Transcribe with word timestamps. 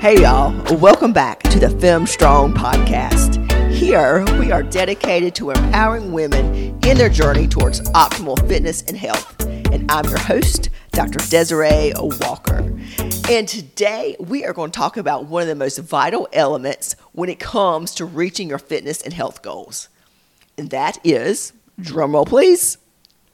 Hey, 0.00 0.22
y'all. 0.22 0.54
Welcome 0.76 1.12
back 1.12 1.40
to 1.40 1.58
the 1.58 1.70
Femme 1.70 2.06
Strong 2.06 2.54
podcast. 2.54 3.44
Here, 3.72 4.24
we 4.38 4.52
are 4.52 4.62
dedicated 4.62 5.34
to 5.34 5.50
empowering 5.50 6.12
women 6.12 6.54
in 6.84 6.96
their 6.96 7.08
journey 7.08 7.48
towards 7.48 7.80
optimal 7.90 8.38
fitness 8.46 8.82
and 8.82 8.96
health. 8.96 9.34
And 9.40 9.90
I'm 9.90 10.04
your 10.04 10.20
host, 10.20 10.70
Dr. 10.92 11.18
Desiree 11.28 11.92
Walker. 11.98 12.58
And 13.28 13.48
today, 13.48 14.14
we 14.20 14.44
are 14.44 14.52
going 14.52 14.70
to 14.70 14.78
talk 14.78 14.96
about 14.96 15.26
one 15.26 15.42
of 15.42 15.48
the 15.48 15.56
most 15.56 15.78
vital 15.78 16.28
elements 16.32 16.94
when 17.10 17.28
it 17.28 17.40
comes 17.40 17.92
to 17.96 18.04
reaching 18.04 18.48
your 18.48 18.58
fitness 18.58 19.02
and 19.02 19.12
health 19.12 19.42
goals. 19.42 19.88
And 20.56 20.70
that 20.70 21.00
is, 21.02 21.52
drumroll 21.80 22.28
please, 22.28 22.78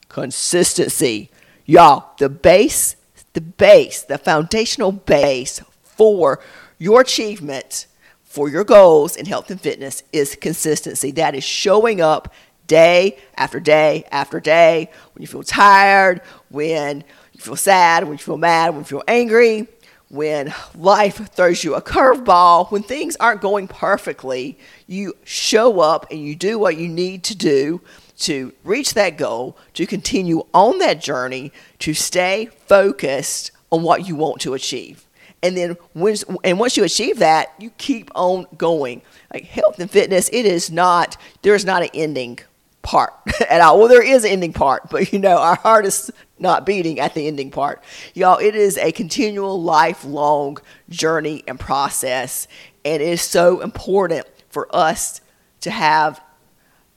consistency. 0.09 1.31
Y'all, 1.67 2.15
the 2.17 2.31
base, 2.31 2.96
the 3.35 3.43
base, 3.43 4.01
the 4.01 4.17
foundational 4.17 4.93
base 4.93 5.61
for 5.96 6.40
your 6.79 7.00
achievement 7.00 7.86
for 8.35 8.48
your 8.48 8.64
goals 8.64 9.14
in 9.14 9.26
health 9.26 9.48
and 9.48 9.61
fitness 9.61 10.02
is 10.12 10.35
consistency. 10.35 11.12
That 11.12 11.36
is 11.36 11.44
showing 11.44 12.00
up 12.00 12.35
day 12.66 13.16
after 13.36 13.61
day 13.61 14.04
after 14.11 14.40
day 14.40 14.90
when 15.12 15.22
you 15.22 15.29
feel 15.29 15.44
tired, 15.44 16.21
when 16.49 17.04
you 17.32 17.40
feel 17.40 17.54
sad, 17.54 18.02
when 18.02 18.14
you 18.14 18.18
feel 18.18 18.36
mad, 18.36 18.71
when 18.71 18.80
you 18.80 18.86
feel 18.86 19.04
angry, 19.07 19.68
when 20.08 20.52
life 20.75 21.32
throws 21.32 21.62
you 21.62 21.76
a 21.76 21.80
curveball, 21.80 22.72
when 22.72 22.82
things 22.82 23.14
aren't 23.21 23.40
going 23.40 23.68
perfectly, 23.68 24.58
you 24.88 25.14
show 25.22 25.79
up 25.79 26.11
and 26.11 26.21
you 26.24 26.35
do 26.35 26.58
what 26.58 26.76
you 26.76 26.88
need 26.88 27.22
to 27.22 27.36
do 27.36 27.80
to 28.18 28.52
reach 28.64 28.94
that 28.94 29.16
goal, 29.16 29.57
to 29.74 29.86
continue 29.86 30.43
on 30.52 30.79
that 30.79 31.00
journey, 31.00 31.52
to 31.79 31.94
stay 31.94 32.47
focused 32.66 33.52
on 33.70 33.84
what 33.84 34.08
you 34.08 34.16
want 34.16 34.41
to 34.41 34.55
achieve 34.55 35.05
and 35.44 35.56
then 35.56 35.77
when, 35.92 36.16
and 36.42 36.58
once 36.58 36.77
you 36.77 36.84
achieve 36.84 37.19
that 37.19 37.52
you 37.58 37.70
keep 37.78 38.11
on 38.14 38.47
going. 38.56 39.02
Like 39.32 39.44
health 39.44 39.78
and 39.78 39.91
fitness 39.91 40.28
it 40.32 40.46
is 40.46 40.70
not 40.70 41.16
there's 41.42 41.64
not 41.64 41.82
an 41.82 41.91
ending 41.94 42.38
part 42.82 43.12
at 43.50 43.60
all. 43.60 43.78
Well 43.78 43.88
there 43.88 44.02
is 44.02 44.24
an 44.24 44.30
ending 44.30 44.54
part 44.54 44.88
but 44.91 45.12
you 45.12 45.19
know 45.19 45.38
our 45.38 45.56
heart 45.56 45.84
is 45.84 46.10
not 46.38 46.66
beating 46.66 46.98
at 46.98 47.14
the 47.14 47.28
ending 47.28 47.50
part. 47.50 47.84
Y'all 48.14 48.38
it 48.38 48.56
is 48.56 48.78
a 48.78 48.91
continual 48.91 49.62
lifelong 49.62 50.58
journey 50.88 51.44
and 51.47 51.60
process. 51.60 52.48
And 52.84 53.02
it 53.02 53.08
is 53.08 53.22
so 53.22 53.60
important 53.60 54.26
for 54.48 54.74
us 54.74 55.20
to 55.60 55.70
have 55.70 56.20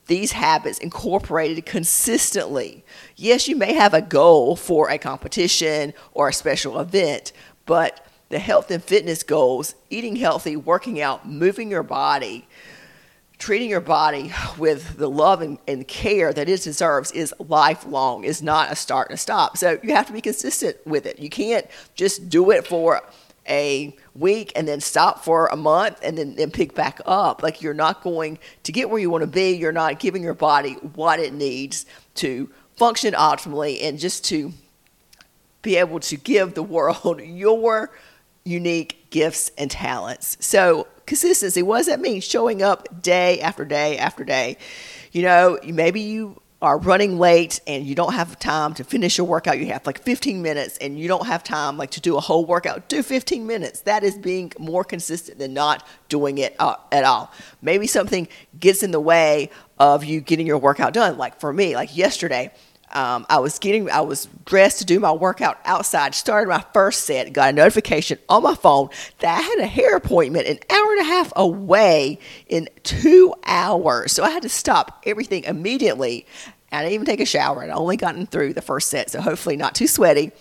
these 0.06 0.32
habits 0.32 0.78
incorporated 0.78 1.66
consistently. 1.66 2.82
Yes, 3.14 3.46
you 3.46 3.56
may 3.56 3.74
have 3.74 3.92
a 3.92 4.00
goal 4.00 4.56
for 4.56 4.88
a 4.88 4.96
competition 4.96 5.92
or 6.12 6.28
a 6.28 6.32
special 6.32 6.80
event, 6.80 7.32
but 7.66 8.07
the 8.28 8.38
health 8.38 8.70
and 8.70 8.82
fitness 8.82 9.22
goals, 9.22 9.74
eating 9.90 10.16
healthy, 10.16 10.56
working 10.56 11.00
out, 11.00 11.28
moving 11.28 11.70
your 11.70 11.82
body, 11.82 12.46
treating 13.38 13.70
your 13.70 13.80
body 13.80 14.32
with 14.58 14.96
the 14.98 15.08
love 15.08 15.40
and, 15.40 15.58
and, 15.66 15.86
care 15.86 16.32
that 16.32 16.48
it 16.48 16.62
deserves 16.62 17.12
is 17.12 17.32
lifelong, 17.38 18.24
is 18.24 18.42
not 18.42 18.70
a 18.70 18.76
start 18.76 19.08
and 19.08 19.14
a 19.14 19.18
stop. 19.18 19.56
So 19.56 19.78
you 19.82 19.94
have 19.94 20.06
to 20.08 20.12
be 20.12 20.20
consistent 20.20 20.76
with 20.86 21.06
it. 21.06 21.18
You 21.18 21.30
can't 21.30 21.66
just 21.94 22.28
do 22.28 22.50
it 22.50 22.66
for 22.66 23.00
a 23.48 23.96
week 24.14 24.52
and 24.56 24.68
then 24.68 24.80
stop 24.80 25.24
for 25.24 25.46
a 25.46 25.56
month 25.56 25.98
and 26.02 26.18
then, 26.18 26.34
then 26.34 26.50
pick 26.50 26.74
back 26.74 27.00
up. 27.06 27.42
Like 27.42 27.62
you're 27.62 27.74
not 27.74 28.02
going 28.02 28.38
to 28.64 28.72
get 28.72 28.90
where 28.90 29.00
you 29.00 29.08
want 29.08 29.22
to 29.22 29.28
be. 29.28 29.52
You're 29.52 29.72
not 29.72 30.00
giving 30.00 30.22
your 30.22 30.34
body 30.34 30.74
what 30.94 31.18
it 31.20 31.32
needs 31.32 31.86
to 32.16 32.50
function 32.76 33.14
optimally 33.14 33.82
and 33.82 33.98
just 33.98 34.24
to 34.26 34.52
be 35.62 35.76
able 35.76 36.00
to 36.00 36.16
give 36.16 36.54
the 36.54 36.62
world 36.62 37.20
your 37.24 37.90
unique 38.48 39.10
gifts 39.10 39.50
and 39.58 39.70
talents. 39.70 40.36
So, 40.40 40.86
consistency, 41.06 41.62
what 41.62 41.78
does 41.78 41.86
that 41.86 42.00
mean? 42.00 42.20
Showing 42.20 42.62
up 42.62 43.02
day 43.02 43.40
after 43.40 43.64
day 43.64 43.98
after 43.98 44.24
day. 44.24 44.56
You 45.12 45.22
know, 45.22 45.58
maybe 45.64 46.00
you 46.00 46.40
are 46.60 46.76
running 46.78 47.18
late 47.18 47.60
and 47.68 47.86
you 47.86 47.94
don't 47.94 48.14
have 48.14 48.36
time 48.38 48.74
to 48.74 48.82
finish 48.82 49.16
your 49.16 49.26
workout. 49.26 49.58
You 49.58 49.66
have 49.66 49.86
like 49.86 50.02
15 50.02 50.42
minutes 50.42 50.76
and 50.78 50.98
you 50.98 51.06
don't 51.06 51.26
have 51.26 51.44
time 51.44 51.76
like 51.76 51.92
to 51.92 52.00
do 52.00 52.16
a 52.16 52.20
whole 52.20 52.44
workout. 52.44 52.88
Do 52.88 53.02
15 53.02 53.46
minutes. 53.46 53.82
That 53.82 54.02
is 54.02 54.18
being 54.18 54.52
more 54.58 54.82
consistent 54.82 55.38
than 55.38 55.54
not 55.54 55.86
doing 56.08 56.38
it 56.38 56.56
uh, 56.58 56.74
at 56.90 57.04
all. 57.04 57.32
Maybe 57.62 57.86
something 57.86 58.26
gets 58.58 58.82
in 58.82 58.90
the 58.90 59.00
way 59.00 59.50
of 59.78 60.04
you 60.04 60.20
getting 60.20 60.48
your 60.48 60.58
workout 60.58 60.94
done. 60.94 61.16
Like 61.16 61.38
for 61.38 61.52
me, 61.52 61.76
like 61.76 61.96
yesterday, 61.96 62.52
um, 62.92 63.26
I 63.28 63.38
was 63.38 63.58
getting, 63.58 63.90
I 63.90 64.00
was 64.00 64.28
dressed 64.44 64.78
to 64.78 64.84
do 64.84 65.00
my 65.00 65.12
workout 65.12 65.58
outside. 65.64 66.14
Started 66.14 66.48
my 66.48 66.64
first 66.72 67.04
set. 67.04 67.32
Got 67.32 67.50
a 67.50 67.52
notification 67.52 68.18
on 68.28 68.42
my 68.42 68.54
phone 68.54 68.88
that 69.18 69.38
I 69.38 69.42
had 69.42 69.58
a 69.58 69.66
hair 69.66 69.96
appointment 69.96 70.46
an 70.46 70.58
hour 70.70 70.92
and 70.92 71.00
a 71.00 71.04
half 71.04 71.32
away 71.36 72.18
in 72.48 72.68
two 72.82 73.34
hours. 73.44 74.12
So 74.12 74.24
I 74.24 74.30
had 74.30 74.42
to 74.42 74.48
stop 74.48 75.02
everything 75.06 75.44
immediately. 75.44 76.26
I 76.72 76.82
didn't 76.82 76.94
even 76.94 77.06
take 77.06 77.20
a 77.20 77.26
shower. 77.26 77.62
I'd 77.62 77.70
only 77.70 77.96
gotten 77.96 78.26
through 78.26 78.54
the 78.54 78.62
first 78.62 78.88
set, 78.90 79.10
so 79.10 79.20
hopefully 79.20 79.56
not 79.56 79.74
too 79.74 79.86
sweaty. 79.86 80.32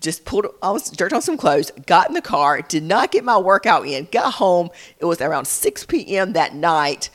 Just 0.00 0.24
pulled, 0.24 0.46
I 0.62 0.70
was 0.70 0.90
jerked 0.90 1.14
on 1.14 1.22
some 1.22 1.36
clothes, 1.36 1.72
got 1.86 2.08
in 2.08 2.14
the 2.14 2.22
car, 2.22 2.60
did 2.60 2.82
not 2.82 3.10
get 3.10 3.24
my 3.24 3.38
workout 3.38 3.86
in, 3.86 4.06
got 4.12 4.34
home. 4.34 4.68
It 4.98 5.06
was 5.06 5.20
around 5.20 5.46
6 5.46 5.86
p.m. 5.86 6.34
that 6.34 6.54
night 6.54 7.10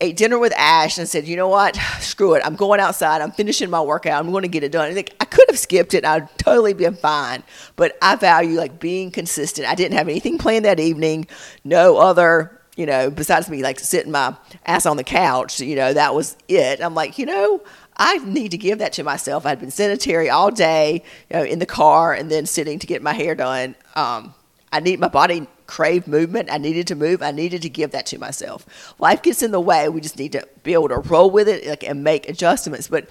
ate 0.00 0.16
dinner 0.16 0.38
with 0.38 0.52
Ash 0.56 0.98
and 0.98 1.08
said, 1.08 1.26
you 1.26 1.36
know 1.36 1.48
what, 1.48 1.76
screw 2.00 2.34
it. 2.34 2.42
I'm 2.44 2.56
going 2.56 2.80
outside. 2.80 3.20
I'm 3.20 3.32
finishing 3.32 3.70
my 3.70 3.80
workout. 3.80 4.22
I'm 4.22 4.30
going 4.30 4.42
to 4.42 4.48
get 4.48 4.62
it 4.62 4.72
done. 4.72 4.94
Like, 4.94 5.14
I 5.20 5.24
could 5.24 5.46
have 5.48 5.58
skipped 5.58 5.94
it. 5.94 6.04
I'd 6.04 6.28
totally 6.38 6.74
been 6.74 6.94
fine. 6.94 7.42
But 7.76 7.96
I 8.02 8.16
value 8.16 8.58
like 8.58 8.78
being 8.78 9.10
consistent. 9.10 9.68
I 9.68 9.74
didn't 9.74 9.96
have 9.96 10.08
anything 10.08 10.38
planned 10.38 10.64
that 10.64 10.80
evening. 10.80 11.26
No 11.64 11.96
other, 11.96 12.60
you 12.76 12.86
know, 12.86 13.10
besides 13.10 13.50
me 13.50 13.62
like 13.62 13.80
sitting 13.80 14.12
my 14.12 14.36
ass 14.66 14.86
on 14.86 14.96
the 14.96 15.04
couch. 15.04 15.60
You 15.60 15.76
know, 15.76 15.92
that 15.92 16.14
was 16.14 16.36
it. 16.48 16.80
I'm 16.80 16.94
like, 16.94 17.18
you 17.18 17.26
know, 17.26 17.62
I 17.96 18.18
need 18.18 18.52
to 18.52 18.58
give 18.58 18.78
that 18.78 18.92
to 18.94 19.02
myself. 19.02 19.44
I'd 19.44 19.58
been 19.58 19.72
sedentary 19.72 20.30
all 20.30 20.52
day, 20.52 21.02
you 21.28 21.36
know, 21.36 21.44
in 21.44 21.58
the 21.58 21.66
car 21.66 22.14
and 22.14 22.30
then 22.30 22.46
sitting 22.46 22.78
to 22.78 22.86
get 22.86 23.02
my 23.02 23.12
hair 23.12 23.34
done. 23.34 23.74
Um, 23.96 24.34
I 24.70 24.80
need 24.80 25.00
my 25.00 25.08
body 25.08 25.48
craved 25.68 26.08
movement. 26.08 26.48
I 26.50 26.58
needed 26.58 26.88
to 26.88 26.96
move. 26.96 27.22
I 27.22 27.30
needed 27.30 27.62
to 27.62 27.68
give 27.68 27.92
that 27.92 28.06
to 28.06 28.18
myself. 28.18 28.94
Life 28.98 29.22
gets 29.22 29.42
in 29.42 29.52
the 29.52 29.60
way. 29.60 29.88
We 29.88 30.00
just 30.00 30.18
need 30.18 30.32
to 30.32 30.48
be 30.64 30.72
able 30.72 30.88
to 30.88 30.96
roll 30.98 31.30
with 31.30 31.46
it 31.46 31.64
like, 31.66 31.84
and 31.84 32.02
make 32.02 32.28
adjustments. 32.28 32.88
But 32.88 33.08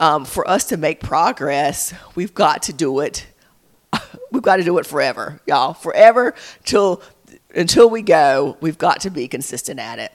um, 0.00 0.24
for 0.24 0.48
us 0.48 0.64
to 0.66 0.76
make 0.76 1.00
progress, 1.00 1.94
we've 2.16 2.34
got 2.34 2.64
to 2.64 2.72
do 2.72 2.98
it. 2.98 3.28
We've 4.30 4.42
got 4.42 4.56
to 4.56 4.64
do 4.64 4.76
it 4.76 4.84
forever, 4.84 5.40
y'all. 5.46 5.72
Forever 5.72 6.34
till 6.64 7.02
until 7.54 7.88
we 7.88 8.02
go. 8.02 8.58
We've 8.60 8.76
got 8.76 9.00
to 9.02 9.10
be 9.10 9.26
consistent 9.26 9.80
at 9.80 9.98
it. 9.98 10.12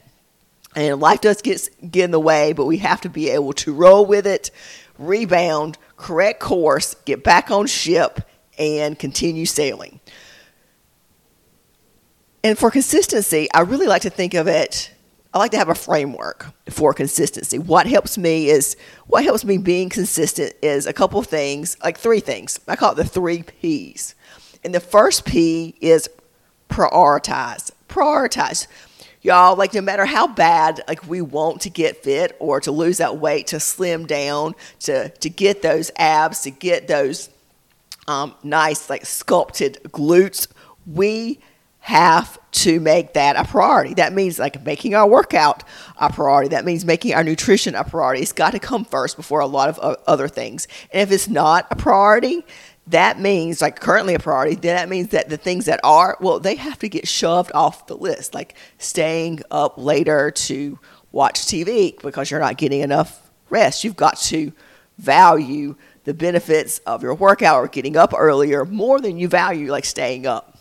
And 0.75 0.99
life 0.99 1.21
does 1.21 1.41
get 1.41 1.67
get 1.89 2.05
in 2.05 2.11
the 2.11 2.19
way, 2.19 2.53
but 2.53 2.65
we 2.65 2.77
have 2.77 3.01
to 3.01 3.09
be 3.09 3.29
able 3.29 3.53
to 3.53 3.73
roll 3.73 4.05
with 4.05 4.27
it, 4.27 4.51
rebound, 4.99 5.79
correct 5.97 6.39
course, 6.39 6.95
get 7.05 7.23
back 7.23 7.49
on 7.49 7.65
ship, 7.65 8.21
and 8.59 8.97
continue 8.97 9.45
sailing. 9.47 9.99
And 12.43 12.57
for 12.57 12.69
consistency, 12.69 13.47
I 13.53 13.61
really 13.61 13.87
like 13.87 14.01
to 14.01 14.09
think 14.09 14.33
of 14.33 14.47
it. 14.47 14.91
I 15.33 15.39
like 15.39 15.51
to 15.51 15.57
have 15.57 15.69
a 15.69 15.75
framework 15.75 16.53
for 16.69 16.93
consistency. 16.93 17.57
What 17.57 17.87
helps 17.87 18.17
me 18.17 18.49
is 18.49 18.75
what 19.07 19.23
helps 19.23 19.43
me 19.43 19.57
being 19.57 19.89
consistent 19.89 20.53
is 20.61 20.85
a 20.85 20.93
couple 20.93 21.21
things, 21.23 21.77
like 21.83 21.97
three 21.97 22.19
things. 22.19 22.59
I 22.67 22.75
call 22.75 22.91
it 22.91 22.95
the 22.95 23.05
three 23.05 23.43
P's. 23.43 24.13
And 24.63 24.75
the 24.75 24.79
first 24.79 25.25
P 25.25 25.75
is 25.81 26.09
prioritize. 26.69 27.71
Prioritize. 27.89 28.67
Y'all, 29.21 29.55
like 29.55 29.73
no 29.73 29.81
matter 29.81 30.05
how 30.05 30.27
bad 30.27 30.81
like 30.87 31.07
we 31.07 31.21
want 31.21 31.61
to 31.61 31.69
get 31.69 32.03
fit 32.03 32.35
or 32.39 32.59
to 32.59 32.71
lose 32.71 32.97
that 32.97 33.17
weight, 33.17 33.47
to 33.47 33.59
slim 33.59 34.05
down, 34.05 34.53
to 34.81 35.09
to 35.09 35.29
get 35.29 35.61
those 35.61 35.89
abs, 35.95 36.41
to 36.41 36.51
get 36.51 36.87
those 36.87 37.29
um, 38.07 38.35
nice 38.43 38.89
like 38.89 39.05
sculpted 39.05 39.79
glutes, 39.85 40.47
we 40.85 41.39
have 41.83 42.39
to 42.49 42.79
make 42.79 43.11
that 43.11 43.35
a 43.35 43.43
priority. 43.43 43.93
That 43.95 44.13
means 44.13 44.39
like 44.39 44.65
making 44.65 44.95
our 44.95 45.05
workout 45.05 45.65
a 45.97 46.09
priority. 46.09 46.47
That 46.51 46.63
means 46.63 46.85
making 46.85 47.13
our 47.13 47.25
nutrition 47.25 47.75
a 47.75 47.83
priority. 47.83 48.21
It's 48.21 48.31
got 48.31 48.51
to 48.51 48.59
come 48.59 48.85
first 48.85 49.17
before 49.17 49.41
a 49.41 49.45
lot 49.45 49.67
of 49.67 49.97
other 50.07 50.29
things. 50.29 50.65
And 50.93 51.01
if 51.01 51.11
it's 51.11 51.27
not 51.27 51.67
a 51.71 51.75
priority, 51.75 52.45
that 52.87 53.19
means 53.19 53.59
like 53.59 53.81
currently 53.81 54.13
a 54.13 54.19
priority, 54.19 54.55
then 54.55 54.77
that 54.77 54.87
means 54.87 55.09
that 55.09 55.27
the 55.27 55.35
things 55.35 55.65
that 55.65 55.81
are, 55.83 56.17
well, 56.21 56.39
they 56.39 56.55
have 56.55 56.79
to 56.79 56.87
get 56.87 57.05
shoved 57.05 57.51
off 57.53 57.85
the 57.87 57.97
list, 57.97 58.33
like 58.33 58.55
staying 58.77 59.41
up 59.51 59.73
later 59.77 60.31
to 60.31 60.79
watch 61.11 61.41
TV 61.41 62.01
because 62.01 62.31
you're 62.31 62.39
not 62.39 62.55
getting 62.55 62.79
enough 62.79 63.29
rest. 63.49 63.83
You've 63.83 63.97
got 63.97 64.17
to 64.19 64.53
value 64.97 65.75
the 66.05 66.13
benefits 66.13 66.79
of 66.85 67.03
your 67.03 67.13
workout 67.13 67.57
or 67.57 67.67
getting 67.67 67.97
up 67.97 68.13
earlier 68.17 68.63
more 68.63 69.01
than 69.01 69.17
you 69.17 69.27
value 69.27 69.69
like 69.69 69.83
staying 69.83 70.25
up. 70.25 70.52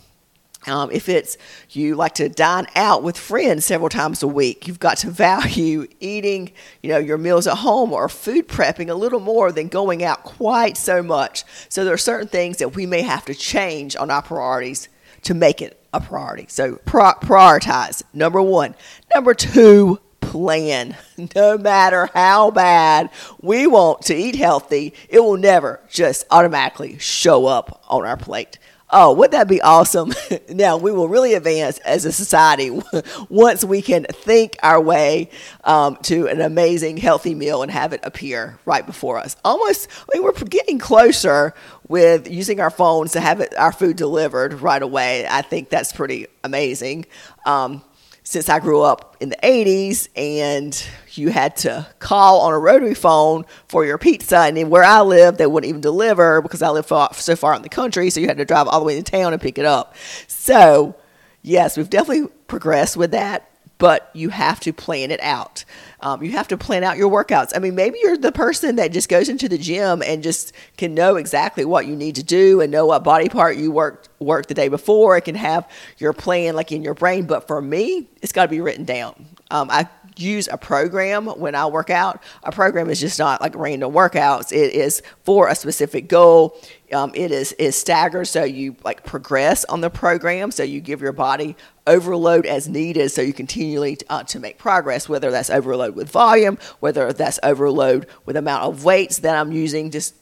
Um, 0.67 0.91
if 0.91 1.09
it's 1.09 1.37
you 1.69 1.95
like 1.95 2.15
to 2.15 2.29
dine 2.29 2.67
out 2.75 3.03
with 3.03 3.17
friends 3.17 3.65
several 3.65 3.89
times 3.89 4.23
a 4.23 4.27
week, 4.27 4.67
you've 4.67 4.79
got 4.79 4.97
to 4.99 5.11
value 5.11 5.87
eating, 5.99 6.51
you 6.81 6.89
know, 6.89 6.97
your 6.97 7.17
meals 7.17 7.47
at 7.47 7.57
home 7.57 7.93
or 7.93 8.07
food 8.09 8.47
prepping 8.47 8.89
a 8.89 8.93
little 8.93 9.19
more 9.19 9.51
than 9.51 9.67
going 9.67 10.03
out 10.03 10.23
quite 10.23 10.77
so 10.77 11.03
much. 11.03 11.43
So 11.69 11.83
there 11.83 11.93
are 11.93 11.97
certain 11.97 12.27
things 12.27 12.57
that 12.57 12.75
we 12.75 12.85
may 12.85 13.01
have 13.01 13.25
to 13.25 13.33
change 13.33 13.95
on 13.95 14.11
our 14.11 14.21
priorities 14.21 14.89
to 15.23 15.33
make 15.33 15.61
it 15.61 15.79
a 15.93 16.01
priority. 16.01 16.45
So 16.49 16.77
pro- 16.85 17.13
prioritize. 17.13 18.03
Number 18.13 18.41
one. 18.41 18.75
Number 19.13 19.33
two, 19.33 19.99
plan. 20.33 20.97
No 21.35 21.59
matter 21.59 22.09
how 22.15 22.49
bad 22.49 23.11
we 23.39 23.67
want 23.67 24.01
to 24.03 24.15
eat 24.15 24.35
healthy, 24.35 24.93
it 25.07 25.19
will 25.19 25.37
never 25.37 25.79
just 25.89 26.25
automatically 26.31 26.97
show 26.97 27.45
up 27.45 27.83
on 27.87 28.03
our 28.03 28.17
plate. 28.17 28.57
Oh, 28.95 29.11
would 29.13 29.31
that 29.31 29.47
be 29.47 29.59
awesome? 29.59 30.13
now, 30.49 30.77
we 30.77 30.91
will 30.91 31.07
really 31.07 31.33
advance 31.33 31.79
as 31.79 32.05
a 32.05 32.11
society 32.11 32.69
once 33.29 33.65
we 33.65 33.81
can 33.81 34.05
think 34.05 34.55
our 34.61 34.79
way 34.79 35.31
um, 35.63 35.97
to 36.03 36.27
an 36.27 36.41
amazing, 36.41 36.97
healthy 36.97 37.33
meal 37.33 37.63
and 37.63 37.71
have 37.71 37.93
it 37.93 38.01
appear 38.03 38.59
right 38.65 38.85
before 38.85 39.17
us. 39.17 39.35
Almost, 39.43 39.89
I 40.01 40.05
mean, 40.13 40.23
we're 40.23 40.33
getting 40.33 40.77
closer 40.77 41.55
with 41.87 42.29
using 42.29 42.59
our 42.59 42.69
phones 42.69 43.13
to 43.13 43.19
have 43.19 43.41
it, 43.41 43.57
our 43.57 43.71
food 43.71 43.95
delivered 43.95 44.61
right 44.61 44.81
away. 44.81 45.25
I 45.27 45.41
think 45.41 45.69
that's 45.69 45.91
pretty 45.91 46.27
amazing. 46.43 47.07
Um, 47.47 47.81
since 48.23 48.49
I 48.49 48.59
grew 48.59 48.81
up 48.81 49.17
in 49.19 49.29
the 49.29 49.37
80s 49.43 50.07
and 50.15 50.85
you 51.11 51.29
had 51.29 51.57
to 51.57 51.85
call 51.99 52.41
on 52.41 52.53
a 52.53 52.59
rotary 52.59 52.95
phone 52.95 53.45
for 53.67 53.85
your 53.85 53.97
pizza. 53.97 54.39
And 54.39 54.57
then 54.57 54.69
where 54.69 54.83
I 54.83 55.01
live, 55.01 55.37
they 55.37 55.45
wouldn't 55.45 55.69
even 55.69 55.81
deliver 55.81 56.41
because 56.41 56.61
I 56.61 56.69
live 56.69 56.85
far, 56.85 57.13
so 57.13 57.35
far 57.35 57.53
in 57.53 57.61
the 57.61 57.69
country. 57.69 58.09
So 58.09 58.19
you 58.19 58.27
had 58.27 58.37
to 58.37 58.45
drive 58.45 58.67
all 58.67 58.79
the 58.79 58.85
way 58.85 58.95
to 58.95 59.03
town 59.03 59.33
and 59.33 59.41
pick 59.41 59.57
it 59.57 59.65
up. 59.65 59.95
So, 60.27 60.95
yes, 61.41 61.77
we've 61.77 61.89
definitely 61.89 62.29
progressed 62.47 62.97
with 62.97 63.11
that 63.11 63.49
but 63.83 64.09
you 64.13 64.29
have 64.29 64.61
to 64.61 64.71
plan 64.71 65.11
it 65.11 65.19
out. 65.21 65.65
Um, 65.99 66.23
you 66.23 66.31
have 66.31 66.47
to 66.47 66.57
plan 66.57 66.85
out 66.85 66.95
your 66.95 67.11
workouts. 67.11 67.51
I 67.53 67.59
mean, 67.59 67.75
maybe 67.75 67.99
you're 68.01 68.15
the 68.15 68.31
person 68.31 68.77
that 68.77 68.93
just 68.93 69.09
goes 69.09 69.27
into 69.27 69.49
the 69.49 69.57
gym 69.57 70.01
and 70.01 70.23
just 70.23 70.53
can 70.77 70.93
know 70.93 71.17
exactly 71.17 71.65
what 71.65 71.85
you 71.85 71.93
need 71.93 72.15
to 72.15 72.23
do 72.23 72.61
and 72.61 72.71
know 72.71 72.85
what 72.85 73.03
body 73.03 73.27
part 73.27 73.57
you 73.57 73.73
worked 73.73 74.07
worked 74.19 74.47
the 74.47 74.53
day 74.53 74.69
before. 74.69 75.17
It 75.17 75.25
can 75.25 75.35
have 75.35 75.69
your 75.97 76.13
plan 76.13 76.55
like 76.55 76.71
in 76.71 76.81
your 76.81 76.93
brain. 76.93 77.25
But 77.25 77.45
for 77.45 77.61
me, 77.61 78.07
it's 78.21 78.31
got 78.31 78.43
to 78.43 78.47
be 78.47 78.61
written 78.61 78.85
down. 78.85 79.32
Um, 79.53 79.69
I 79.69 79.87
use 80.17 80.49
a 80.51 80.57
program 80.57 81.27
when 81.27 81.53
I 81.53 81.67
work 81.67 81.91
out. 81.91 82.23
A 82.43 82.51
program 82.51 82.89
is 82.89 82.99
just 82.99 83.19
not 83.19 83.39
like 83.39 83.55
random 83.55 83.93
workouts. 83.93 84.51
It 84.51 84.73
is 84.73 85.03
for 85.23 85.47
a 85.47 85.55
specific 85.55 86.07
goal. 86.07 86.57
Um, 86.91 87.11
it 87.13 87.31
is 87.31 87.53
is 87.53 87.75
staggered, 87.75 88.27
so 88.27 88.43
you 88.43 88.75
like 88.83 89.03
progress 89.03 89.63
on 89.65 89.81
the 89.81 89.91
program. 89.91 90.51
So 90.51 90.63
you 90.63 90.81
give 90.81 91.01
your 91.01 91.11
body 91.11 91.55
overload 91.85 92.47
as 92.47 92.67
needed, 92.67 93.11
so 93.11 93.21
you 93.21 93.31
continually 93.31 93.99
uh, 94.09 94.23
to 94.23 94.39
make 94.39 94.57
progress. 94.57 95.07
Whether 95.07 95.29
that's 95.29 95.51
overload 95.51 95.95
with 95.95 96.09
volume, 96.09 96.57
whether 96.79 97.13
that's 97.13 97.39
overload 97.43 98.07
with 98.25 98.35
amount 98.35 98.63
of 98.63 98.83
weights 98.83 99.19
that 99.19 99.35
I'm 99.35 99.51
using, 99.51 99.91
just 99.91 100.15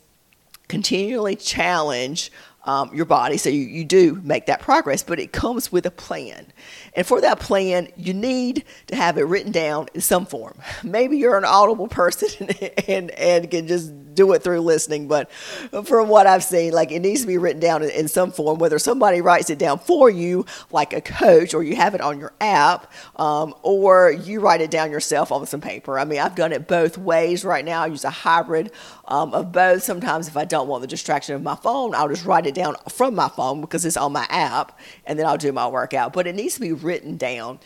continually 0.67 1.35
challenge 1.37 2.31
um, 2.63 2.93
your 2.93 3.05
body. 3.05 3.37
So 3.37 3.49
you, 3.49 3.61
you 3.61 3.83
do 3.83 4.19
make 4.23 4.45
that 4.45 4.59
progress, 4.61 5.03
but 5.03 5.19
it 5.19 5.31
comes 5.31 5.71
with 5.71 5.85
a 5.85 5.91
plan. 5.91 6.47
And 6.95 7.05
for 7.05 7.21
that 7.21 7.39
plan, 7.39 7.87
you 7.97 8.13
need 8.13 8.63
to 8.87 8.95
have 8.95 9.17
it 9.17 9.23
written 9.23 9.51
down 9.51 9.87
in 9.93 10.01
some 10.01 10.25
form. 10.25 10.57
Maybe 10.83 11.17
you're 11.17 11.37
an 11.37 11.45
audible 11.45 11.87
person 11.87 12.49
and, 12.87 13.11
and 13.11 13.49
can 13.49 13.67
just 13.67 14.10
do 14.13 14.33
it 14.33 14.43
through 14.43 14.61
listening, 14.61 15.07
but 15.07 15.31
from 15.31 16.07
what 16.07 16.27
I've 16.27 16.43
seen, 16.43 16.73
like 16.73 16.91
it 16.91 16.99
needs 16.99 17.21
to 17.21 17.27
be 17.27 17.37
written 17.37 17.59
down 17.59 17.83
in, 17.83 17.89
in 17.89 18.07
some 18.07 18.31
form, 18.31 18.59
whether 18.59 18.79
somebody 18.79 19.21
writes 19.21 19.49
it 19.49 19.59
down 19.59 19.79
for 19.79 20.09
you, 20.09 20.45
like 20.71 20.93
a 20.93 21.01
coach, 21.01 21.53
or 21.53 21.63
you 21.63 21.75
have 21.75 21.95
it 21.95 22.01
on 22.01 22.19
your 22.19 22.33
app, 22.41 22.91
um, 23.17 23.53
or 23.63 24.11
you 24.11 24.39
write 24.39 24.61
it 24.61 24.71
down 24.71 24.91
yourself 24.91 25.31
on 25.31 25.45
some 25.45 25.61
paper. 25.61 25.99
I 25.99 26.05
mean, 26.05 26.19
I've 26.19 26.35
done 26.35 26.51
it 26.51 26.67
both 26.67 26.97
ways 26.97 27.45
right 27.45 27.63
now. 27.63 27.83
I 27.83 27.87
use 27.87 28.03
a 28.03 28.09
hybrid 28.09 28.71
um, 29.05 29.33
of 29.33 29.51
both. 29.51 29.83
Sometimes, 29.83 30.27
if 30.27 30.37
I 30.37 30.45
don't 30.45 30.67
want 30.67 30.81
the 30.81 30.87
distraction 30.87 31.35
of 31.35 31.43
my 31.43 31.55
phone, 31.55 31.95
I'll 31.95 32.09
just 32.09 32.25
write 32.25 32.45
it 32.45 32.55
down 32.55 32.75
from 32.89 33.15
my 33.15 33.29
phone 33.29 33.61
because 33.61 33.85
it's 33.85 33.97
on 33.97 34.11
my 34.11 34.25
app, 34.29 34.77
and 35.05 35.17
then 35.17 35.25
I'll 35.25 35.37
do 35.37 35.51
my 35.51 35.67
workout. 35.67 36.13
But 36.13 36.27
it 36.27 36.35
needs 36.35 36.55
to 36.55 36.61
be 36.61 36.73
written 36.73 37.17
down. 37.17 37.59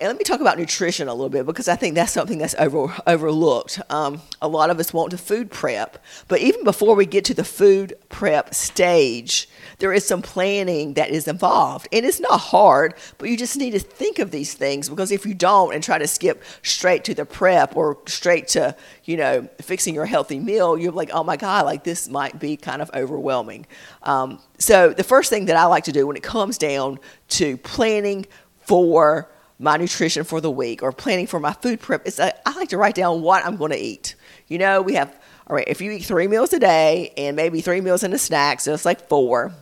And 0.00 0.08
let 0.08 0.16
me 0.16 0.24
talk 0.24 0.40
about 0.40 0.58
nutrition 0.58 1.08
a 1.08 1.14
little 1.14 1.28
bit 1.28 1.44
because 1.44 1.68
I 1.68 1.76
think 1.76 1.94
that's 1.94 2.12
something 2.12 2.38
that's 2.38 2.54
over, 2.54 2.90
overlooked. 3.06 3.82
Um, 3.90 4.22
a 4.40 4.48
lot 4.48 4.70
of 4.70 4.80
us 4.80 4.94
want 4.94 5.10
to 5.10 5.18
food 5.18 5.50
prep, 5.50 6.02
but 6.26 6.40
even 6.40 6.64
before 6.64 6.94
we 6.96 7.04
get 7.04 7.26
to 7.26 7.34
the 7.34 7.44
food 7.44 7.92
prep 8.08 8.54
stage, 8.54 9.46
there 9.78 9.92
is 9.92 10.06
some 10.06 10.22
planning 10.22 10.94
that 10.94 11.10
is 11.10 11.28
involved. 11.28 11.86
And 11.92 12.06
it's 12.06 12.18
not 12.18 12.40
hard, 12.40 12.94
but 13.18 13.28
you 13.28 13.36
just 13.36 13.58
need 13.58 13.72
to 13.72 13.78
think 13.78 14.18
of 14.18 14.30
these 14.30 14.54
things 14.54 14.88
because 14.88 15.12
if 15.12 15.26
you 15.26 15.34
don't 15.34 15.74
and 15.74 15.84
try 15.84 15.98
to 15.98 16.08
skip 16.08 16.42
straight 16.62 17.04
to 17.04 17.14
the 17.14 17.26
prep 17.26 17.76
or 17.76 17.98
straight 18.06 18.48
to, 18.48 18.74
you 19.04 19.18
know, 19.18 19.50
fixing 19.60 19.94
your 19.94 20.06
healthy 20.06 20.38
meal, 20.38 20.78
you're 20.78 20.92
like, 20.92 21.10
oh 21.12 21.24
my 21.24 21.36
God, 21.36 21.66
like 21.66 21.84
this 21.84 22.08
might 22.08 22.40
be 22.40 22.56
kind 22.56 22.80
of 22.80 22.90
overwhelming. 22.94 23.66
Um, 24.04 24.38
so 24.56 24.94
the 24.94 25.04
first 25.04 25.28
thing 25.28 25.44
that 25.44 25.56
I 25.56 25.66
like 25.66 25.84
to 25.84 25.92
do 25.92 26.06
when 26.06 26.16
it 26.16 26.22
comes 26.22 26.56
down 26.56 26.98
to 27.28 27.58
planning 27.58 28.24
for 28.62 29.28
my 29.60 29.76
nutrition 29.76 30.24
for 30.24 30.40
the 30.40 30.50
week 30.50 30.82
or 30.82 30.90
planning 30.90 31.26
for 31.26 31.38
my 31.38 31.52
food 31.52 31.80
prep 31.80 32.06
is 32.06 32.18
I, 32.18 32.32
I 32.46 32.56
like 32.56 32.70
to 32.70 32.78
write 32.78 32.94
down 32.94 33.20
what 33.20 33.44
I'm 33.44 33.56
going 33.56 33.72
to 33.72 33.78
eat. 33.78 34.14
You 34.48 34.56
know, 34.56 34.80
we 34.80 34.94
have, 34.94 35.14
all 35.46 35.54
right, 35.54 35.68
if 35.68 35.82
you 35.82 35.90
eat 35.90 36.04
three 36.04 36.26
meals 36.26 36.54
a 36.54 36.58
day 36.58 37.12
and 37.18 37.36
maybe 37.36 37.60
three 37.60 37.82
meals 37.82 38.02
in 38.02 38.14
a 38.14 38.18
snack, 38.18 38.60
so 38.60 38.72
it's 38.72 38.86
like 38.86 39.06
four. 39.08 39.52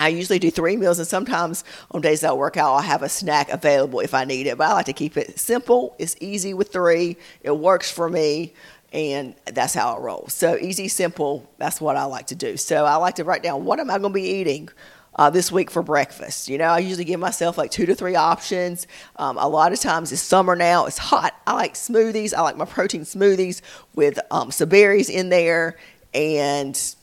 I 0.00 0.08
usually 0.08 0.40
do 0.40 0.50
three 0.50 0.76
meals, 0.76 0.98
and 0.98 1.06
sometimes 1.06 1.62
on 1.92 2.00
days 2.00 2.22
that 2.22 2.30
I 2.30 2.32
work 2.32 2.56
out, 2.56 2.72
I'll 2.72 2.80
have 2.80 3.02
a 3.02 3.08
snack 3.08 3.50
available 3.50 4.00
if 4.00 4.14
I 4.14 4.24
need 4.24 4.46
it. 4.46 4.58
But 4.58 4.70
I 4.70 4.72
like 4.72 4.86
to 4.86 4.94
keep 4.94 5.16
it 5.16 5.38
simple. 5.38 5.94
It's 5.98 6.16
easy 6.20 6.54
with 6.54 6.72
three. 6.72 7.18
It 7.42 7.56
works 7.56 7.90
for 7.90 8.08
me, 8.08 8.54
and 8.92 9.34
that's 9.44 9.74
how 9.74 9.94
I 9.94 9.98
roll. 10.00 10.26
So 10.28 10.56
easy, 10.56 10.88
simple. 10.88 11.48
That's 11.58 11.80
what 11.82 11.96
I 11.96 12.04
like 12.04 12.28
to 12.28 12.34
do. 12.34 12.56
So 12.56 12.86
I 12.86 12.96
like 12.96 13.16
to 13.16 13.24
write 13.24 13.42
down 13.42 13.64
what 13.64 13.78
am 13.78 13.90
I 13.90 13.98
going 13.98 14.12
to 14.12 14.14
be 14.14 14.26
eating 14.26 14.70
uh, 15.16 15.30
this 15.30 15.50
week 15.50 15.70
for 15.70 15.82
breakfast. 15.82 16.48
You 16.48 16.58
know, 16.58 16.66
I 16.66 16.78
usually 16.78 17.04
give 17.04 17.20
myself 17.20 17.58
like 17.58 17.70
two 17.70 17.86
to 17.86 17.94
three 17.94 18.14
options. 18.14 18.86
Um, 19.16 19.36
a 19.38 19.48
lot 19.48 19.72
of 19.72 19.80
times 19.80 20.12
it's 20.12 20.22
summer 20.22 20.56
now, 20.56 20.86
it's 20.86 20.98
hot. 20.98 21.34
I 21.46 21.54
like 21.54 21.74
smoothies. 21.74 22.34
I 22.34 22.42
like 22.42 22.56
my 22.56 22.64
protein 22.64 23.02
smoothies 23.02 23.60
with 23.94 24.18
um, 24.30 24.50
some 24.50 24.68
berries 24.68 25.10
in 25.10 25.28
there 25.28 25.78
and 26.14 26.94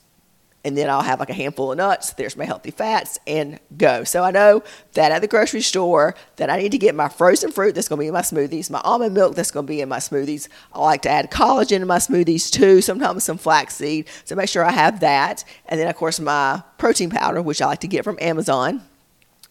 and 0.64 0.78
then 0.78 0.90
I'll 0.90 1.02
have 1.02 1.20
like 1.20 1.30
a 1.30 1.34
handful 1.34 1.72
of 1.72 1.78
nuts. 1.78 2.12
There's 2.14 2.36
my 2.36 2.44
healthy 2.44 2.72
fats 2.72 3.20
and 3.26 3.60
go. 3.78 4.04
So 4.04 4.24
I 4.24 4.32
know 4.32 4.64
that 4.94 5.12
at 5.12 5.22
the 5.22 5.28
grocery 5.28 5.62
store 5.62 6.16
that 6.36 6.50
I 6.50 6.58
need 6.58 6.72
to 6.74 6.78
get 6.78 6.94
my 6.94 7.08
frozen 7.08 7.52
fruit 7.52 7.74
that's 7.74 7.88
going 7.88 8.00
to 8.00 8.04
be 8.04 8.08
in 8.08 8.14
my 8.14 8.22
smoothies, 8.22 8.70
my 8.70 8.82
almond 8.84 9.14
milk 9.14 9.36
that's 9.36 9.52
going 9.52 9.66
to 9.66 9.72
be 9.72 9.82
in 9.82 9.88
my 9.88 10.00
smoothies. 10.00 10.50
I 10.74 10.82
like 10.82 11.04
to 11.04 11.10
add 11.10 11.32
collagen 11.32 11.82
in 11.82 11.88
my 11.88 12.00
smoothies 12.00 12.52
too, 12.52 12.82
sometimes 12.82 13.24
some 13.24 13.38
flaxseed. 13.38 14.10
So 14.26 14.36
make 14.36 14.50
sure 14.50 14.64
I 14.64 14.72
have 14.72 15.00
that. 15.00 15.46
And 15.68 15.80
then 15.80 15.88
of 15.88 15.96
course 15.96 16.20
my 16.20 16.62
protein 16.78 17.12
powder, 17.12 17.42
which 17.42 17.62
I 17.62 17.68
like 17.68 17.80
to 17.82 17.88
get 17.88 18.04
from 18.04 18.18
Amazon. 18.20 18.82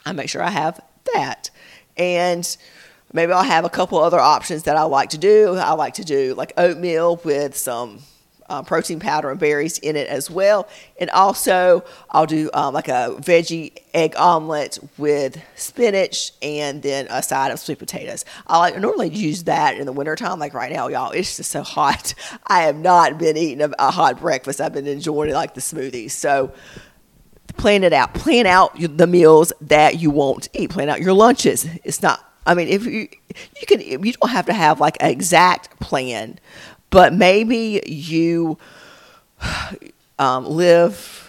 I 0.05 0.13
make 0.13 0.29
sure 0.29 0.43
I 0.43 0.51
have 0.51 0.81
that. 1.15 1.51
And 1.97 2.57
maybe 3.13 3.33
I'll 3.33 3.43
have 3.43 3.65
a 3.65 3.71
couple 3.71 3.99
other 3.99 4.21
options 4.21 4.65
that 4.65 4.77
I 4.77 4.83
like 4.83 5.11
to 5.11 5.19
do. 5.19 5.55
I 5.55 5.73
like 5.73 5.95
to 5.95 6.05
do 6.05 6.35
like 6.35 6.53
oatmeal 6.59 7.17
with 7.25 7.57
some 7.57 8.01
uh, 8.49 8.63
protein 8.63 9.01
powder 9.01 9.31
and 9.31 9.41
berries 9.41 9.79
in 9.79 9.97
it 9.97 10.09
as 10.09 10.31
well. 10.31 10.69
And 11.01 11.11
also, 11.11 11.85
I'll 12.11 12.27
do 12.27 12.51
um, 12.55 12.75
like 12.75 12.89
a 12.89 13.17
veggie 13.19 13.73
egg 13.95 14.15
omelet 14.17 14.79
with 14.99 15.43
spinach 15.55 16.33
and 16.43 16.83
then 16.83 17.07
a 17.11 17.23
side 17.23 17.53
of 17.53 17.59
sweet 17.59 17.79
potatoes. 17.79 18.25
I 18.47 18.59
like, 18.59 18.79
normally 18.79 19.09
use 19.09 19.45
that 19.45 19.77
in 19.77 19.87
the 19.87 19.93
wintertime. 19.93 20.39
Like 20.39 20.55
right 20.55 20.73
now, 20.73 20.89
y'all, 20.89 21.11
it's 21.11 21.37
just 21.37 21.51
so 21.51 21.63
hot. 21.63 22.15
I 22.47 22.63
have 22.63 22.77
not 22.77 23.19
been 23.19 23.37
eating 23.37 23.63
a, 23.63 23.71
a 23.79 23.91
hot 23.91 24.21
breakfast. 24.21 24.61
I've 24.61 24.73
been 24.73 24.87
enjoying 24.87 25.33
like 25.33 25.55
the 25.55 25.61
smoothies. 25.61 26.13
So, 26.13 26.53
plan 27.57 27.85
it 27.85 27.93
out. 27.93 28.15
Plan 28.15 28.47
out 28.47 28.77
the 28.79 29.07
meals 29.07 29.53
that 29.63 29.99
you 29.99 30.11
won't 30.11 30.49
eat. 30.53 30.71
Plan 30.71 30.89
out 30.89 31.01
your 31.01 31.15
lunches. 31.15 31.67
It's 31.85 32.03
not 32.03 32.23
I 32.47 32.55
mean, 32.55 32.69
if 32.69 32.87
you 32.87 33.09
you 33.61 33.67
can, 33.67 33.81
you 33.81 34.13
don't 34.13 34.31
have 34.31 34.47
to 34.47 34.53
have 34.53 34.81
like 34.81 34.97
an 35.01 35.11
exact 35.11 35.81
plan, 35.81 36.39
but 36.91 37.13
maybe 37.13 37.83
you 37.87 38.59
um, 40.19 40.47
live 40.47 41.23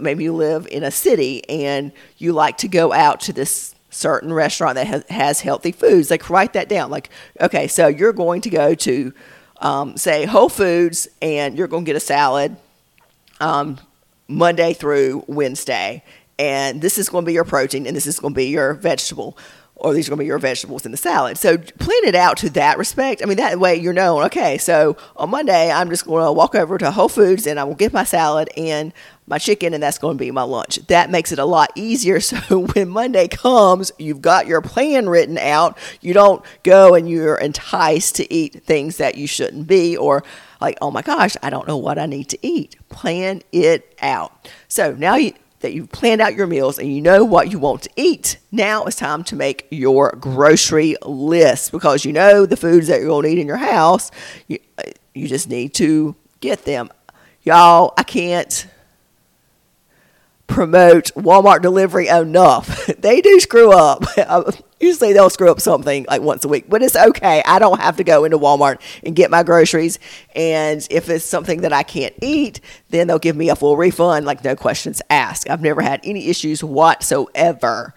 maybe 0.00 0.24
you 0.24 0.32
live 0.32 0.66
in 0.68 0.82
a 0.82 0.90
city 0.90 1.48
and 1.48 1.92
you 2.18 2.32
like 2.32 2.56
to 2.58 2.68
go 2.68 2.92
out 2.92 3.20
to 3.20 3.32
this 3.32 3.74
certain 3.90 4.32
restaurant 4.32 4.76
that 4.76 4.86
has, 4.86 5.04
has 5.10 5.40
healthy 5.40 5.72
foods. 5.72 6.10
Like 6.10 6.30
write 6.30 6.54
that 6.54 6.68
down. 6.68 6.90
Like 6.90 7.10
okay 7.40 7.66
so 7.66 7.86
you're 7.88 8.12
going 8.12 8.40
to 8.42 8.50
go 8.50 8.74
to 8.74 9.12
um, 9.60 9.96
say 9.96 10.24
whole 10.24 10.48
foods 10.48 11.08
and 11.20 11.56
you're 11.56 11.68
going 11.68 11.84
to 11.84 11.88
get 11.88 11.96
a 11.96 12.00
salad 12.00 12.56
um, 13.40 13.78
monday 14.28 14.72
through 14.72 15.24
wednesday. 15.26 16.02
And 16.38 16.80
this 16.80 16.98
is 16.98 17.08
going 17.08 17.24
to 17.24 17.26
be 17.26 17.34
your 17.34 17.44
protein 17.44 17.86
and 17.86 17.94
this 17.94 18.06
is 18.06 18.18
going 18.18 18.32
to 18.32 18.36
be 18.36 18.46
your 18.46 18.74
vegetable 18.74 19.36
or 19.82 19.92
these 19.92 20.06
are 20.06 20.10
going 20.10 20.18
to 20.18 20.22
be 20.22 20.26
your 20.26 20.38
vegetables 20.38 20.86
in 20.86 20.92
the 20.92 20.96
salad. 20.96 21.36
So 21.36 21.58
plan 21.58 22.04
it 22.04 22.14
out 22.14 22.36
to 22.38 22.50
that 22.50 22.78
respect. 22.78 23.20
I 23.20 23.26
mean, 23.26 23.36
that 23.38 23.58
way 23.58 23.74
you're 23.74 23.92
known, 23.92 24.22
okay, 24.26 24.56
so 24.56 24.96
on 25.16 25.30
Monday, 25.30 25.72
I'm 25.72 25.90
just 25.90 26.06
going 26.06 26.24
to 26.24 26.32
walk 26.32 26.54
over 26.54 26.78
to 26.78 26.92
Whole 26.92 27.08
Foods 27.08 27.48
and 27.48 27.58
I 27.58 27.64
will 27.64 27.74
get 27.74 27.92
my 27.92 28.04
salad 28.04 28.48
and 28.56 28.92
my 29.26 29.38
chicken, 29.38 29.72
and 29.72 29.82
that's 29.82 29.98
going 29.98 30.16
to 30.16 30.22
be 30.22 30.30
my 30.30 30.42
lunch. 30.42 30.76
That 30.88 31.10
makes 31.10 31.32
it 31.32 31.38
a 31.38 31.44
lot 31.44 31.70
easier. 31.74 32.20
So 32.32 32.60
when 32.60 32.88
Monday 32.88 33.28
comes, 33.28 33.92
you've 33.98 34.22
got 34.22 34.46
your 34.46 34.60
plan 34.60 35.08
written 35.08 35.38
out. 35.38 35.76
You 36.00 36.14
don't 36.14 36.44
go 36.62 36.94
and 36.94 37.08
you're 37.08 37.36
enticed 37.36 38.16
to 38.16 38.32
eat 38.32 38.62
things 38.64 38.96
that 38.96 39.16
you 39.16 39.26
shouldn't 39.26 39.66
be, 39.66 39.96
or 39.96 40.22
like, 40.60 40.78
oh 40.80 40.90
my 40.90 41.02
gosh, 41.02 41.36
I 41.42 41.50
don't 41.50 41.66
know 41.66 41.76
what 41.76 41.98
I 41.98 42.06
need 42.06 42.28
to 42.30 42.38
eat. 42.46 42.76
Plan 42.88 43.42
it 43.52 43.96
out. 44.00 44.48
So 44.68 44.94
now 44.94 45.16
you 45.16 45.34
that 45.62 45.72
you've 45.72 45.90
planned 45.90 46.20
out 46.20 46.34
your 46.34 46.46
meals 46.46 46.78
and 46.78 46.92
you 46.92 47.00
know 47.00 47.24
what 47.24 47.50
you 47.50 47.58
want 47.58 47.82
to 47.82 47.90
eat, 47.96 48.38
now 48.50 48.84
it's 48.84 48.96
time 48.96 49.24
to 49.24 49.36
make 49.36 49.66
your 49.70 50.12
grocery 50.20 50.96
list 51.04 51.72
because 51.72 52.04
you 52.04 52.12
know 52.12 52.46
the 52.46 52.56
foods 52.56 52.88
that 52.88 53.00
you're 53.00 53.08
going 53.08 53.24
to 53.24 53.30
eat 53.30 53.38
in 53.38 53.46
your 53.46 53.56
house. 53.56 54.10
You, 54.46 54.58
uh, 54.78 54.82
you 55.14 55.26
just 55.26 55.48
need 55.48 55.74
to 55.74 56.14
get 56.40 56.64
them. 56.64 56.90
Y'all, 57.42 57.94
I 57.96 58.02
can't 58.02 58.66
promote 60.46 61.06
Walmart 61.14 61.62
delivery 61.62 62.08
enough. 62.08 62.86
they 62.98 63.20
do 63.20 63.40
screw 63.40 63.72
up. 63.72 64.04
Usually 64.82 65.12
they'll 65.12 65.30
screw 65.30 65.50
up 65.50 65.60
something 65.60 66.06
like 66.08 66.22
once 66.22 66.44
a 66.44 66.48
week, 66.48 66.64
but 66.68 66.82
it's 66.82 66.96
okay. 66.96 67.40
I 67.46 67.60
don't 67.60 67.80
have 67.80 67.96
to 67.98 68.04
go 68.04 68.24
into 68.24 68.36
Walmart 68.36 68.80
and 69.04 69.14
get 69.14 69.30
my 69.30 69.44
groceries. 69.44 70.00
And 70.34 70.84
if 70.90 71.08
it's 71.08 71.24
something 71.24 71.60
that 71.60 71.72
I 71.72 71.84
can't 71.84 72.14
eat, 72.20 72.60
then 72.90 73.06
they'll 73.06 73.20
give 73.20 73.36
me 73.36 73.48
a 73.48 73.54
full 73.56 73.76
refund, 73.76 74.26
like 74.26 74.42
no 74.42 74.56
questions 74.56 75.00
asked. 75.08 75.48
I've 75.48 75.62
never 75.62 75.82
had 75.82 76.00
any 76.02 76.26
issues 76.26 76.64
whatsoever 76.64 77.94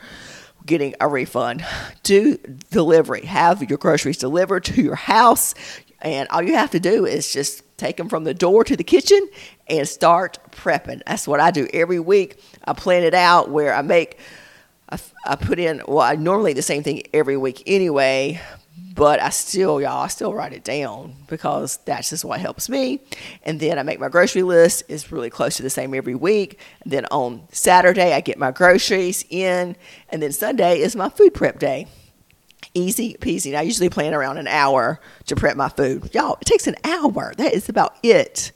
getting 0.66 0.94
a 1.02 1.08
refund. 1.08 1.66
Do 2.04 2.38
delivery. 2.70 3.26
Have 3.26 3.68
your 3.68 3.80
groceries 3.80 4.18
delivered 4.18 4.64
to 4.66 4.82
your 4.82 4.96
house. 4.96 5.56
And 6.02 6.30
all 6.30 6.44
you 6.44 6.54
have 6.54 6.72
to 6.72 6.80
do 6.80 7.06
is 7.06 7.34
just 7.34 7.64
take 7.78 7.98
them 7.98 8.10
from 8.10 8.26
the 8.26 8.34
door 8.34 8.64
to 8.64 8.78
the 8.78 8.84
kitchen 8.84 9.28
and 9.68 9.88
start 9.88 10.38
prepping. 10.52 11.02
That's 11.08 11.28
what 11.28 11.40
I 11.40 11.50
do 11.50 11.68
every 11.74 12.00
week. 12.00 12.40
I 12.64 12.74
plan 12.74 13.04
it 13.04 13.16
out 13.16 13.50
where 13.50 13.74
I 13.74 13.82
make, 13.82 14.20
I, 14.90 15.00
I 15.26 15.36
put 15.36 15.60
in, 15.60 15.82
well, 15.88 16.00
I 16.00 16.16
normally 16.16 16.54
the 16.54 16.62
same 16.62 16.84
thing 16.84 17.04
every 17.14 17.38
week 17.38 17.64
anyway, 17.66 18.40
but 18.94 19.22
I 19.22 19.30
still, 19.30 19.82
y'all, 19.82 20.04
I 20.04 20.08
still 20.08 20.34
write 20.34 20.54
it 20.54 20.64
down 20.64 21.16
because 21.28 21.78
that's 21.86 22.10
just 22.10 22.24
what 22.24 22.40
helps 22.40 22.70
me. 22.70 23.02
And 23.44 23.60
then 23.60 23.78
I 23.78 23.84
make 23.84 24.00
my 24.00 24.10
grocery 24.10 24.44
list. 24.44 24.84
It's 24.88 25.12
really 25.12 25.30
close 25.30 25.58
to 25.58 25.64
the 25.64 25.70
same 25.70 25.94
every 25.94 26.16
week. 26.16 26.60
And 26.84 26.94
then 26.94 27.06
on 27.08 27.48
Saturday, 27.52 28.14
I 28.14 28.22
get 28.22 28.38
my 28.38 28.52
groceries 28.52 29.26
in. 29.30 29.76
And 30.10 30.22
then 30.22 30.32
Sunday 30.32 30.80
is 30.80 30.96
my 30.96 31.10
food 31.10 31.34
prep 31.34 31.60
day 31.60 31.88
easy 32.76 33.16
peasy. 33.20 33.58
I 33.58 33.62
usually 33.62 33.90
plan 33.90 34.14
around 34.14 34.38
an 34.38 34.48
hour 34.48 35.00
to 35.26 35.36
prep 35.36 35.56
my 35.56 35.70
food. 35.70 36.14
Y'all, 36.14 36.38
it 36.42 36.46
takes 36.46 36.68
an 36.68 36.76
hour. 36.84 37.34
That 37.38 37.54
is 37.54 37.70
about 37.70 37.96
it. 38.04 38.52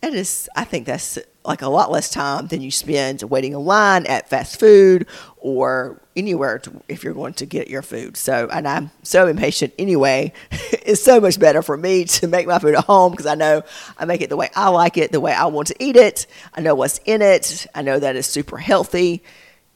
That 0.00 0.14
is, 0.14 0.48
I 0.54 0.64
think 0.64 0.86
that's 0.86 1.18
like 1.44 1.62
a 1.62 1.68
lot 1.68 1.90
less 1.90 2.10
time 2.10 2.46
than 2.46 2.60
you 2.60 2.70
spend 2.70 3.22
waiting 3.22 3.52
in 3.52 3.64
line 3.64 4.06
at 4.06 4.28
fast 4.28 4.60
food 4.60 5.06
or 5.38 6.00
anywhere 6.14 6.58
to, 6.60 6.82
if 6.88 7.02
you're 7.02 7.14
going 7.14 7.34
to 7.34 7.46
get 7.46 7.68
your 7.68 7.82
food. 7.82 8.16
So, 8.16 8.48
and 8.52 8.68
I'm 8.68 8.90
so 9.02 9.26
impatient 9.26 9.74
anyway. 9.78 10.32
it's 10.50 11.02
so 11.02 11.20
much 11.20 11.40
better 11.40 11.62
for 11.62 11.76
me 11.76 12.04
to 12.04 12.28
make 12.28 12.46
my 12.46 12.58
food 12.58 12.74
at 12.74 12.84
home 12.84 13.10
because 13.12 13.26
I 13.26 13.34
know 13.34 13.62
I 13.96 14.04
make 14.04 14.20
it 14.20 14.30
the 14.30 14.36
way 14.36 14.50
I 14.54 14.68
like 14.68 14.96
it, 14.96 15.10
the 15.10 15.20
way 15.20 15.32
I 15.32 15.46
want 15.46 15.68
to 15.68 15.82
eat 15.82 15.96
it. 15.96 16.26
I 16.54 16.60
know 16.60 16.74
what's 16.74 17.00
in 17.04 17.22
it. 17.22 17.66
I 17.74 17.82
know 17.82 17.98
that 17.98 18.14
it's 18.14 18.28
super 18.28 18.58
healthy 18.58 19.24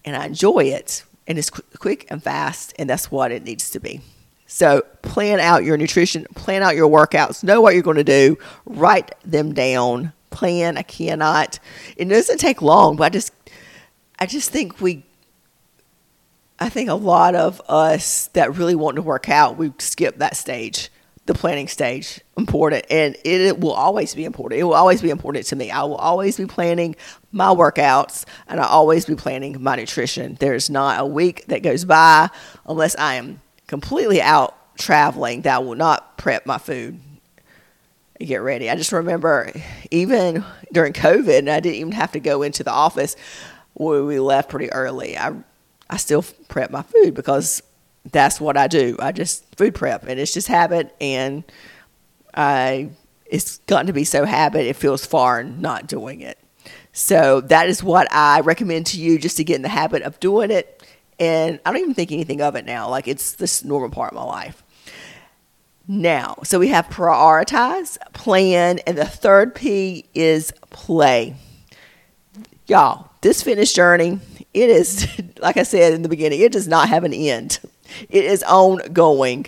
and 0.04 0.14
I 0.14 0.26
enjoy 0.26 0.64
it 0.64 1.04
and 1.26 1.38
it's 1.38 1.50
quick 1.50 2.06
and 2.10 2.22
fast, 2.22 2.74
and 2.78 2.90
that's 2.90 3.10
what 3.10 3.30
it 3.30 3.44
needs 3.44 3.70
to 3.70 3.80
be. 3.80 4.00
So 4.52 4.82
plan 5.00 5.40
out 5.40 5.64
your 5.64 5.78
nutrition, 5.78 6.26
plan 6.34 6.62
out 6.62 6.76
your 6.76 6.86
workouts, 6.86 7.42
know 7.42 7.62
what 7.62 7.72
you're 7.72 7.82
going 7.82 7.96
to 7.96 8.04
do, 8.04 8.36
write 8.66 9.10
them 9.24 9.54
down. 9.54 10.12
Plan. 10.28 10.76
I 10.76 10.82
cannot. 10.82 11.58
It 11.96 12.06
doesn't 12.06 12.38
take 12.38 12.60
long, 12.60 12.96
but 12.96 13.04
I 13.04 13.08
just, 13.08 13.32
I 14.18 14.26
just 14.26 14.50
think 14.50 14.80
we. 14.80 15.04
I 16.58 16.68
think 16.68 16.90
a 16.90 16.94
lot 16.94 17.34
of 17.34 17.60
us 17.68 18.28
that 18.34 18.56
really 18.56 18.74
want 18.74 18.96
to 18.96 19.02
work 19.02 19.28
out, 19.28 19.56
we 19.56 19.72
skip 19.78 20.18
that 20.18 20.36
stage 20.36 20.90
the 21.26 21.34
planning 21.34 21.68
stage 21.68 22.20
important 22.36 22.84
and 22.90 23.14
it, 23.24 23.40
it, 23.40 23.60
will 23.60 23.72
always 23.72 24.12
be 24.12 24.24
important 24.24 24.60
it 24.60 24.64
will 24.64 24.74
always 24.74 25.00
be 25.00 25.08
important 25.08 25.46
to 25.46 25.54
me 25.54 25.70
i 25.70 25.80
will 25.84 25.94
always 25.94 26.36
be 26.36 26.46
planning 26.46 26.96
my 27.30 27.46
workouts 27.46 28.24
and 28.48 28.58
i 28.58 28.66
always 28.66 29.04
be 29.04 29.14
planning 29.14 29.62
my 29.62 29.76
nutrition 29.76 30.36
there's 30.40 30.68
not 30.68 31.00
a 31.00 31.06
week 31.06 31.46
that 31.46 31.62
goes 31.62 31.84
by 31.84 32.28
unless 32.66 32.96
i 32.96 33.14
am 33.14 33.40
completely 33.72 34.20
out 34.20 34.56
traveling 34.76 35.42
that 35.42 35.64
will 35.64 35.74
not 35.74 36.16
prep 36.16 36.46
my 36.46 36.58
food 36.58 37.00
and 38.20 38.28
get 38.28 38.36
ready 38.36 38.70
i 38.70 38.76
just 38.76 38.92
remember 38.92 39.50
even 39.90 40.44
during 40.72 40.92
covid 40.92 41.38
and 41.38 41.50
i 41.50 41.60
didn't 41.60 41.76
even 41.76 41.92
have 41.92 42.12
to 42.12 42.20
go 42.20 42.42
into 42.42 42.62
the 42.62 42.70
office 42.70 43.16
where 43.74 44.04
we 44.04 44.18
left 44.18 44.48
pretty 44.48 44.72
early 44.72 45.18
i 45.18 45.32
i 45.90 45.96
still 45.96 46.24
prep 46.48 46.70
my 46.70 46.82
food 46.82 47.14
because 47.14 47.62
that's 48.10 48.40
what 48.40 48.56
I 48.56 48.66
do. 48.66 48.96
I 48.98 49.12
just 49.12 49.54
food 49.56 49.74
prep, 49.74 50.04
and 50.06 50.18
it's 50.18 50.34
just 50.34 50.48
habit, 50.48 50.94
and 51.00 51.44
I 52.34 52.90
it's 53.26 53.58
gotten 53.58 53.86
to 53.86 53.92
be 53.92 54.04
so 54.04 54.24
habit 54.24 54.66
it 54.66 54.76
feels 54.76 55.06
foreign 55.06 55.60
not 55.60 55.86
doing 55.86 56.20
it. 56.20 56.38
So 56.92 57.40
that 57.42 57.68
is 57.68 57.82
what 57.82 58.12
I 58.12 58.40
recommend 58.40 58.86
to 58.86 59.00
you, 59.00 59.18
just 59.18 59.36
to 59.38 59.44
get 59.44 59.56
in 59.56 59.62
the 59.62 59.68
habit 59.68 60.02
of 60.02 60.20
doing 60.20 60.50
it. 60.50 60.81
And 61.22 61.60
I 61.64 61.70
don't 61.70 61.80
even 61.80 61.94
think 61.94 62.10
anything 62.10 62.42
of 62.42 62.56
it 62.56 62.64
now. 62.64 62.88
Like 62.88 63.06
it's 63.06 63.34
this 63.34 63.62
normal 63.62 63.90
part 63.90 64.10
of 64.10 64.16
my 64.16 64.24
life. 64.24 64.64
Now, 65.86 66.38
so 66.42 66.58
we 66.58 66.66
have 66.68 66.88
prioritize, 66.88 67.96
plan, 68.12 68.80
and 68.88 68.98
the 68.98 69.04
third 69.04 69.54
P 69.54 70.06
is 70.14 70.52
play. 70.70 71.36
Y'all, 72.66 73.08
this 73.20 73.40
fitness 73.40 73.72
journey, 73.72 74.18
it 74.52 74.68
is, 74.68 75.06
like 75.40 75.56
I 75.56 75.62
said 75.62 75.92
in 75.92 76.02
the 76.02 76.08
beginning, 76.08 76.40
it 76.40 76.50
does 76.50 76.66
not 76.66 76.88
have 76.88 77.04
an 77.04 77.12
end. 77.14 77.60
It 78.10 78.24
is 78.24 78.42
ongoing. 78.42 79.46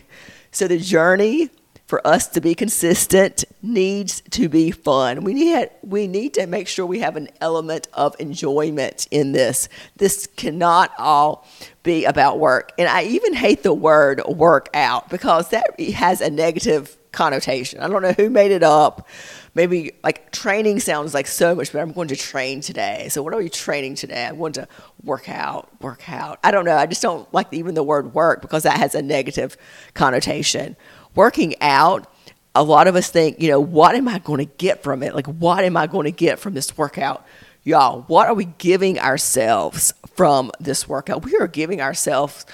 So 0.53 0.69
the 0.69 0.79
journey 0.79 1.51
for 1.95 2.05
us 2.05 2.27
to 2.27 2.41
be 2.41 2.57
consistent 2.57 3.45
needs 3.63 4.21
to 4.23 4.49
be 4.49 4.73
fun. 4.73 5.23
We 5.23 5.33
need 5.33 5.71
we 5.83 6.09
need 6.09 6.35
to 6.35 6.49
make 6.49 6.67
sure 6.67 6.85
we 6.85 6.99
have 6.99 7.15
an 7.15 7.29
element 7.41 7.87
of 7.95 8.17
enjoyment 8.19 9.07
in 9.13 9.31
this. 9.31 9.69
This 9.95 10.27
cannot 10.35 10.91
all 10.99 11.47
be 11.85 12.05
about 12.05 12.41
work. 12.41 12.73
And 12.79 12.89
I 12.89 13.05
even 13.05 13.33
hate 13.33 13.63
the 13.63 13.73
word 13.73 14.21
workout 14.27 15.09
because 15.09 15.51
that 15.51 15.79
has 15.79 16.21
a 16.21 16.31
negative 16.31 16.97
connotation. 17.13 17.79
I 17.79 17.87
don't 17.87 18.03
know 18.03 18.13
who 18.13 18.29
made 18.29 18.51
it 18.51 18.65
up. 18.65 19.09
Maybe 19.55 19.93
like 20.03 20.33
training 20.33 20.81
sounds 20.81 21.15
like 21.15 21.29
so 21.29 21.55
much 21.55 21.73
better. 21.73 21.85
I'm 21.85 21.93
going 21.93 22.09
to 22.09 22.17
train 22.17 22.61
today. 22.61 23.07
So 23.09 23.23
what 23.23 23.33
are 23.35 23.41
you 23.41 23.49
training 23.49 23.95
today? 23.95 24.27
I'm 24.27 24.37
going 24.37 24.55
to 24.55 24.67
work 25.05 25.29
out, 25.29 25.71
work 25.81 26.11
out. 26.11 26.41
I 26.43 26.51
don't 26.51 26.65
know. 26.65 26.77
I 26.77 26.87
just 26.87 27.03
don't 27.03 27.33
like 27.33 27.53
even 27.53 27.77
the 27.77 27.85
word 27.85 28.15
work 28.15 28.43
because 28.43 28.65
that 28.65 28.79
has 28.79 28.97
a 28.97 29.03
negative 29.03 29.57
connotation. 29.95 30.75
Working 31.15 31.55
out, 31.61 32.11
a 32.55 32.63
lot 32.63 32.87
of 32.87 32.97
us 32.97 33.11
think, 33.11 33.41
you 33.41 33.49
know, 33.49 33.61
what 33.61 33.95
am 33.95 34.09
I 34.09 34.19
going 34.19 34.39
to 34.47 34.53
get 34.59 34.83
from 34.83 35.03
it? 35.03 35.15
Like, 35.15 35.27
what 35.27 35.65
am 35.65 35.77
I 35.77 35.87
going 35.87 36.05
to 36.05 36.13
get 36.13 36.39
from 36.39 36.55
this 36.55 36.77
workout? 36.77 37.27
Y'all, 37.63 38.03
what 38.03 38.29
are 38.29 38.35
we 38.35 38.45
giving 38.45 38.99
ourselves 38.99 39.95
from 40.15 40.51
this 40.61 40.89
workout? 40.89 41.25
We 41.25 41.37
are 41.37 41.49
giving 41.49 41.81
ourselves 41.81 42.45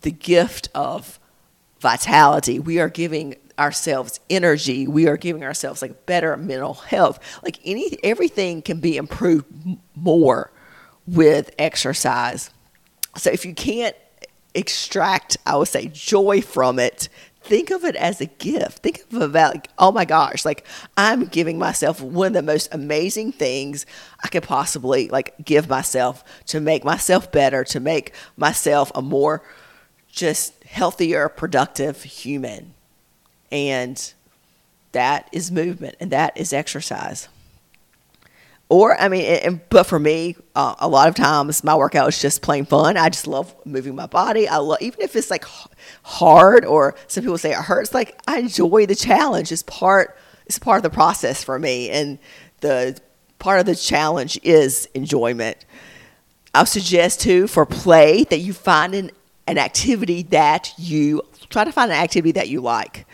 the 0.00 0.10
gift 0.10 0.68
of 0.74 1.18
vitality. 1.80 2.58
We 2.58 2.80
are 2.80 2.88
giving 2.88 3.36
ourselves 3.58 4.20
energy. 4.30 4.86
We 4.86 5.06
are 5.06 5.16
giving 5.16 5.44
ourselves 5.44 5.82
like 5.82 6.06
better 6.06 6.36
mental 6.36 6.74
health. 6.74 7.20
Like 7.42 7.60
any 7.64 7.98
everything 8.02 8.62
can 8.62 8.80
be 8.80 8.96
improved 8.96 9.44
more 9.94 10.50
with 11.06 11.50
exercise. 11.58 12.50
So 13.16 13.30
if 13.30 13.44
you 13.44 13.54
can't 13.54 13.94
extract, 14.54 15.36
I 15.46 15.56
would 15.56 15.68
say, 15.68 15.88
joy 15.88 16.40
from 16.40 16.78
it, 16.78 17.08
think 17.44 17.70
of 17.70 17.84
it 17.84 17.94
as 17.96 18.20
a 18.20 18.26
gift. 18.26 18.78
Think 18.78 19.04
of 19.12 19.20
about 19.20 19.52
like, 19.52 19.68
oh 19.78 19.92
my 19.92 20.04
gosh, 20.04 20.44
like 20.44 20.66
I'm 20.96 21.26
giving 21.26 21.58
myself 21.58 22.00
one 22.00 22.28
of 22.28 22.32
the 22.32 22.42
most 22.42 22.68
amazing 22.72 23.32
things 23.32 23.84
I 24.22 24.28
could 24.28 24.42
possibly 24.42 25.08
like 25.08 25.34
give 25.44 25.68
myself 25.68 26.24
to 26.46 26.60
make 26.60 26.84
myself 26.84 27.30
better, 27.30 27.62
to 27.64 27.80
make 27.80 28.12
myself 28.36 28.90
a 28.94 29.02
more 29.02 29.42
just 30.10 30.64
healthier, 30.64 31.28
productive 31.28 32.02
human. 32.02 32.74
And 33.52 34.12
that 34.92 35.28
is 35.30 35.50
movement 35.50 35.96
and 36.00 36.10
that 36.10 36.36
is 36.36 36.52
exercise. 36.52 37.28
Or, 38.70 38.98
I 38.98 39.08
mean, 39.08 39.60
but 39.68 39.84
for 39.84 39.98
me, 39.98 40.36
uh, 40.54 40.74
a 40.78 40.88
lot 40.88 41.08
of 41.08 41.14
times 41.14 41.62
my 41.62 41.74
workout 41.74 42.08
is 42.08 42.20
just 42.20 42.40
plain 42.40 42.64
fun. 42.64 42.96
I 42.96 43.10
just 43.10 43.26
love 43.26 43.54
moving 43.66 43.94
my 43.94 44.06
body. 44.06 44.48
I 44.48 44.56
love, 44.56 44.78
even 44.80 45.02
if 45.02 45.14
it's 45.14 45.30
like 45.30 45.44
hard 46.02 46.64
or 46.64 46.96
some 47.06 47.22
people 47.22 47.36
say 47.36 47.50
it 47.50 47.56
hurts, 47.56 47.92
like 47.92 48.18
I 48.26 48.38
enjoy 48.38 48.86
the 48.86 48.94
challenge. 48.94 49.52
It's 49.52 49.62
part, 49.62 50.16
it's 50.46 50.58
part 50.58 50.78
of 50.78 50.82
the 50.82 50.94
process 50.94 51.44
for 51.44 51.58
me. 51.58 51.90
And 51.90 52.18
the 52.60 52.98
part 53.38 53.60
of 53.60 53.66
the 53.66 53.76
challenge 53.76 54.40
is 54.42 54.88
enjoyment. 54.94 55.66
I'll 56.54 56.66
suggest 56.66 57.20
too 57.20 57.46
for 57.46 57.66
play 57.66 58.24
that 58.24 58.38
you 58.38 58.54
find 58.54 58.94
an, 58.94 59.10
an 59.46 59.58
activity 59.58 60.22
that 60.24 60.72
you 60.78 61.20
try 61.50 61.64
to 61.64 61.72
find 61.72 61.90
an 61.90 61.98
activity 61.98 62.32
that 62.32 62.48
you 62.48 62.62
like. 62.62 63.06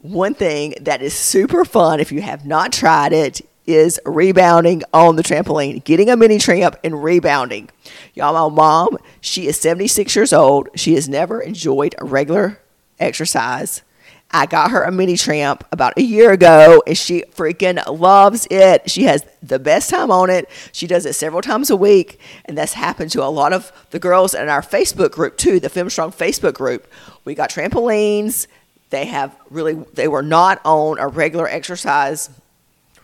One 0.00 0.34
thing 0.34 0.74
that 0.82 1.00
is 1.00 1.14
super 1.14 1.64
fun 1.64 1.98
if 1.98 2.12
you 2.12 2.20
have 2.20 2.44
not 2.44 2.72
tried 2.72 3.14
it 3.14 3.40
is 3.66 4.00
rebounding 4.04 4.82
on 4.92 5.16
the 5.16 5.22
trampoline, 5.22 5.82
getting 5.84 6.08
a 6.08 6.16
mini 6.16 6.38
tramp 6.38 6.76
and 6.84 7.02
rebounding. 7.02 7.68
Y'all, 8.14 8.50
my 8.50 8.54
mom, 8.54 8.98
she 9.20 9.46
is 9.46 9.58
76 9.58 10.14
years 10.14 10.32
old. 10.32 10.68
She 10.74 10.94
has 10.94 11.08
never 11.08 11.40
enjoyed 11.40 11.94
a 11.98 12.04
regular 12.04 12.60
exercise. 12.98 13.82
I 14.30 14.46
got 14.46 14.72
her 14.72 14.82
a 14.82 14.90
mini 14.90 15.16
tramp 15.16 15.64
about 15.70 15.96
a 15.96 16.02
year 16.02 16.32
ago 16.32 16.82
and 16.86 16.98
she 16.98 17.22
freaking 17.34 17.80
loves 17.98 18.46
it. 18.50 18.90
She 18.90 19.04
has 19.04 19.24
the 19.42 19.58
best 19.58 19.88
time 19.88 20.10
on 20.10 20.30
it. 20.30 20.48
She 20.72 20.86
does 20.86 21.06
it 21.06 21.14
several 21.14 21.42
times 21.42 21.70
a 21.70 21.76
week. 21.76 22.20
And 22.44 22.58
that's 22.58 22.72
happened 22.72 23.12
to 23.12 23.22
a 23.22 23.30
lot 23.30 23.52
of 23.52 23.70
the 23.90 23.98
girls 23.98 24.34
in 24.34 24.48
our 24.48 24.62
Facebook 24.62 25.12
group 25.12 25.36
too, 25.36 25.60
the 25.60 25.68
Femme 25.68 25.90
Strong 25.90 26.12
Facebook 26.12 26.54
group. 26.54 26.88
We 27.24 27.34
got 27.34 27.50
trampolines. 27.50 28.48
They 28.90 29.06
have 29.06 29.36
really, 29.50 29.74
they 29.94 30.08
were 30.08 30.22
not 30.22 30.60
on 30.64 30.98
a 30.98 31.06
regular 31.06 31.46
exercise 31.48 32.28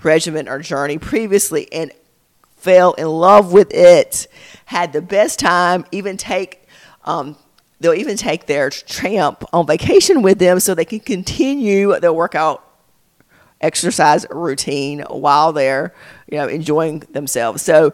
regimen 0.05 0.49
or 0.49 0.61
journey 0.61 0.99
previously 0.99 1.73
and 1.73 1.93
fell 2.57 2.93
in 2.95 3.07
love 3.07 3.53
with 3.53 3.73
it. 3.73 4.27
Had 4.67 4.93
the 4.93 5.03
best 5.03 5.39
time, 5.39 5.85
even 5.93 6.17
take 6.17 6.67
um, 7.05 7.37
They'll 7.83 7.95
even 7.95 8.17
take 8.17 8.47
their 8.47 8.71
tramp 8.71 9.45
on 9.53 9.67
vacation 9.67 10.23
with 10.23 10.39
them 10.39 10.61
so 10.61 10.73
they 10.73 10.85
can 10.85 11.01
continue 11.01 11.99
their 11.99 12.13
workout 12.13 12.65
exercise 13.61 14.25
routine 14.31 15.01
while 15.11 15.53
they're, 15.53 15.93
you 16.31 16.39
know, 16.39 16.47
enjoying 16.47 17.01
themselves. 17.11 17.61
So 17.61 17.93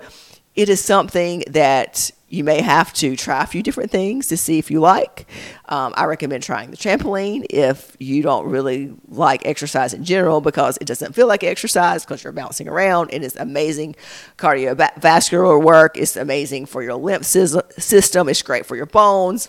it 0.54 0.68
is 0.68 0.84
something 0.84 1.42
that 1.48 2.10
you 2.30 2.44
may 2.44 2.60
have 2.60 2.92
to 2.92 3.16
try 3.16 3.42
a 3.42 3.46
few 3.46 3.62
different 3.62 3.90
things 3.90 4.26
to 4.26 4.36
see 4.36 4.58
if 4.58 4.70
you 4.70 4.80
like. 4.80 5.26
Um, 5.66 5.94
I 5.96 6.04
recommend 6.04 6.42
trying 6.42 6.70
the 6.70 6.76
trampoline 6.76 7.46
if 7.48 7.96
you 7.98 8.22
don't 8.22 8.46
really 8.46 8.94
like 9.08 9.46
exercise 9.46 9.94
in 9.94 10.04
general 10.04 10.40
because 10.40 10.76
it 10.78 10.86
doesn't 10.86 11.14
feel 11.14 11.26
like 11.26 11.42
exercise 11.42 12.04
because 12.04 12.22
you're 12.22 12.32
bouncing 12.32 12.68
around 12.68 13.12
and 13.12 13.24
it's 13.24 13.36
amazing 13.36 13.96
cardiovascular 14.36 15.62
work. 15.62 15.96
It's 15.96 16.16
amazing 16.16 16.66
for 16.66 16.82
your 16.82 16.96
lymph 16.96 17.24
system. 17.24 18.28
It's 18.28 18.42
great 18.42 18.66
for 18.66 18.76
your 18.76 18.86
bones. 18.86 19.48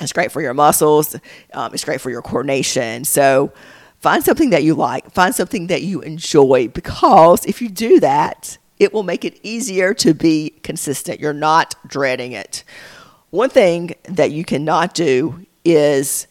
It's 0.00 0.12
great 0.12 0.32
for 0.32 0.42
your 0.42 0.54
muscles. 0.54 1.16
Um, 1.54 1.72
it's 1.72 1.84
great 1.84 2.00
for 2.00 2.10
your 2.10 2.22
coordination. 2.22 3.04
So 3.04 3.52
find 4.00 4.22
something 4.22 4.50
that 4.50 4.64
you 4.64 4.74
like, 4.74 5.12
find 5.12 5.34
something 5.34 5.68
that 5.68 5.82
you 5.82 6.00
enjoy, 6.00 6.68
because 6.68 7.46
if 7.46 7.62
you 7.62 7.68
do 7.68 8.00
that, 8.00 8.58
it 8.82 8.92
will 8.92 9.04
make 9.04 9.24
it 9.24 9.38
easier 9.44 9.94
to 9.94 10.12
be 10.12 10.50
consistent. 10.64 11.20
You're 11.20 11.32
not 11.32 11.76
dreading 11.86 12.32
it. 12.32 12.64
One 13.30 13.48
thing 13.48 13.94
that 14.08 14.32
you 14.32 14.44
cannot 14.44 14.92
do 14.92 15.46
is 15.64 16.26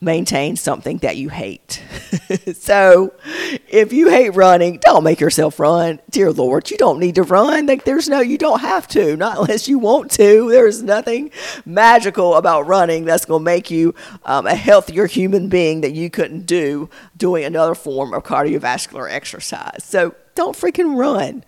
maintain 0.00 0.56
something 0.56 0.98
that 0.98 1.16
you 1.16 1.28
hate. 1.28 1.82
so 2.54 3.12
if 3.68 3.92
you 3.92 4.08
hate 4.08 4.30
running, 4.30 4.78
don't 4.78 5.02
make 5.02 5.20
yourself 5.20 5.58
run. 5.58 6.00
Dear 6.08 6.30
Lord, 6.30 6.70
you 6.70 6.76
don't 6.76 7.00
need 7.00 7.16
to 7.16 7.24
run. 7.24 7.66
Like 7.66 7.84
there's 7.84 8.08
no 8.08 8.20
you 8.20 8.38
don't 8.38 8.60
have 8.60 8.86
to, 8.88 9.16
not 9.16 9.38
unless 9.38 9.66
you 9.66 9.78
want 9.78 10.10
to. 10.12 10.50
There's 10.50 10.82
nothing 10.82 11.30
magical 11.64 12.36
about 12.36 12.66
running 12.66 13.04
that's 13.04 13.24
going 13.24 13.40
to 13.40 13.44
make 13.44 13.70
you 13.70 13.94
um, 14.24 14.46
a 14.46 14.54
healthier 14.54 15.06
human 15.06 15.48
being 15.48 15.80
that 15.80 15.92
you 15.92 16.10
couldn't 16.10 16.46
do 16.46 16.88
doing 17.16 17.44
another 17.44 17.74
form 17.74 18.14
of 18.14 18.22
cardiovascular 18.22 19.10
exercise. 19.10 19.82
So 19.84 20.14
don't 20.34 20.56
freaking 20.56 20.96
run. 20.96 21.44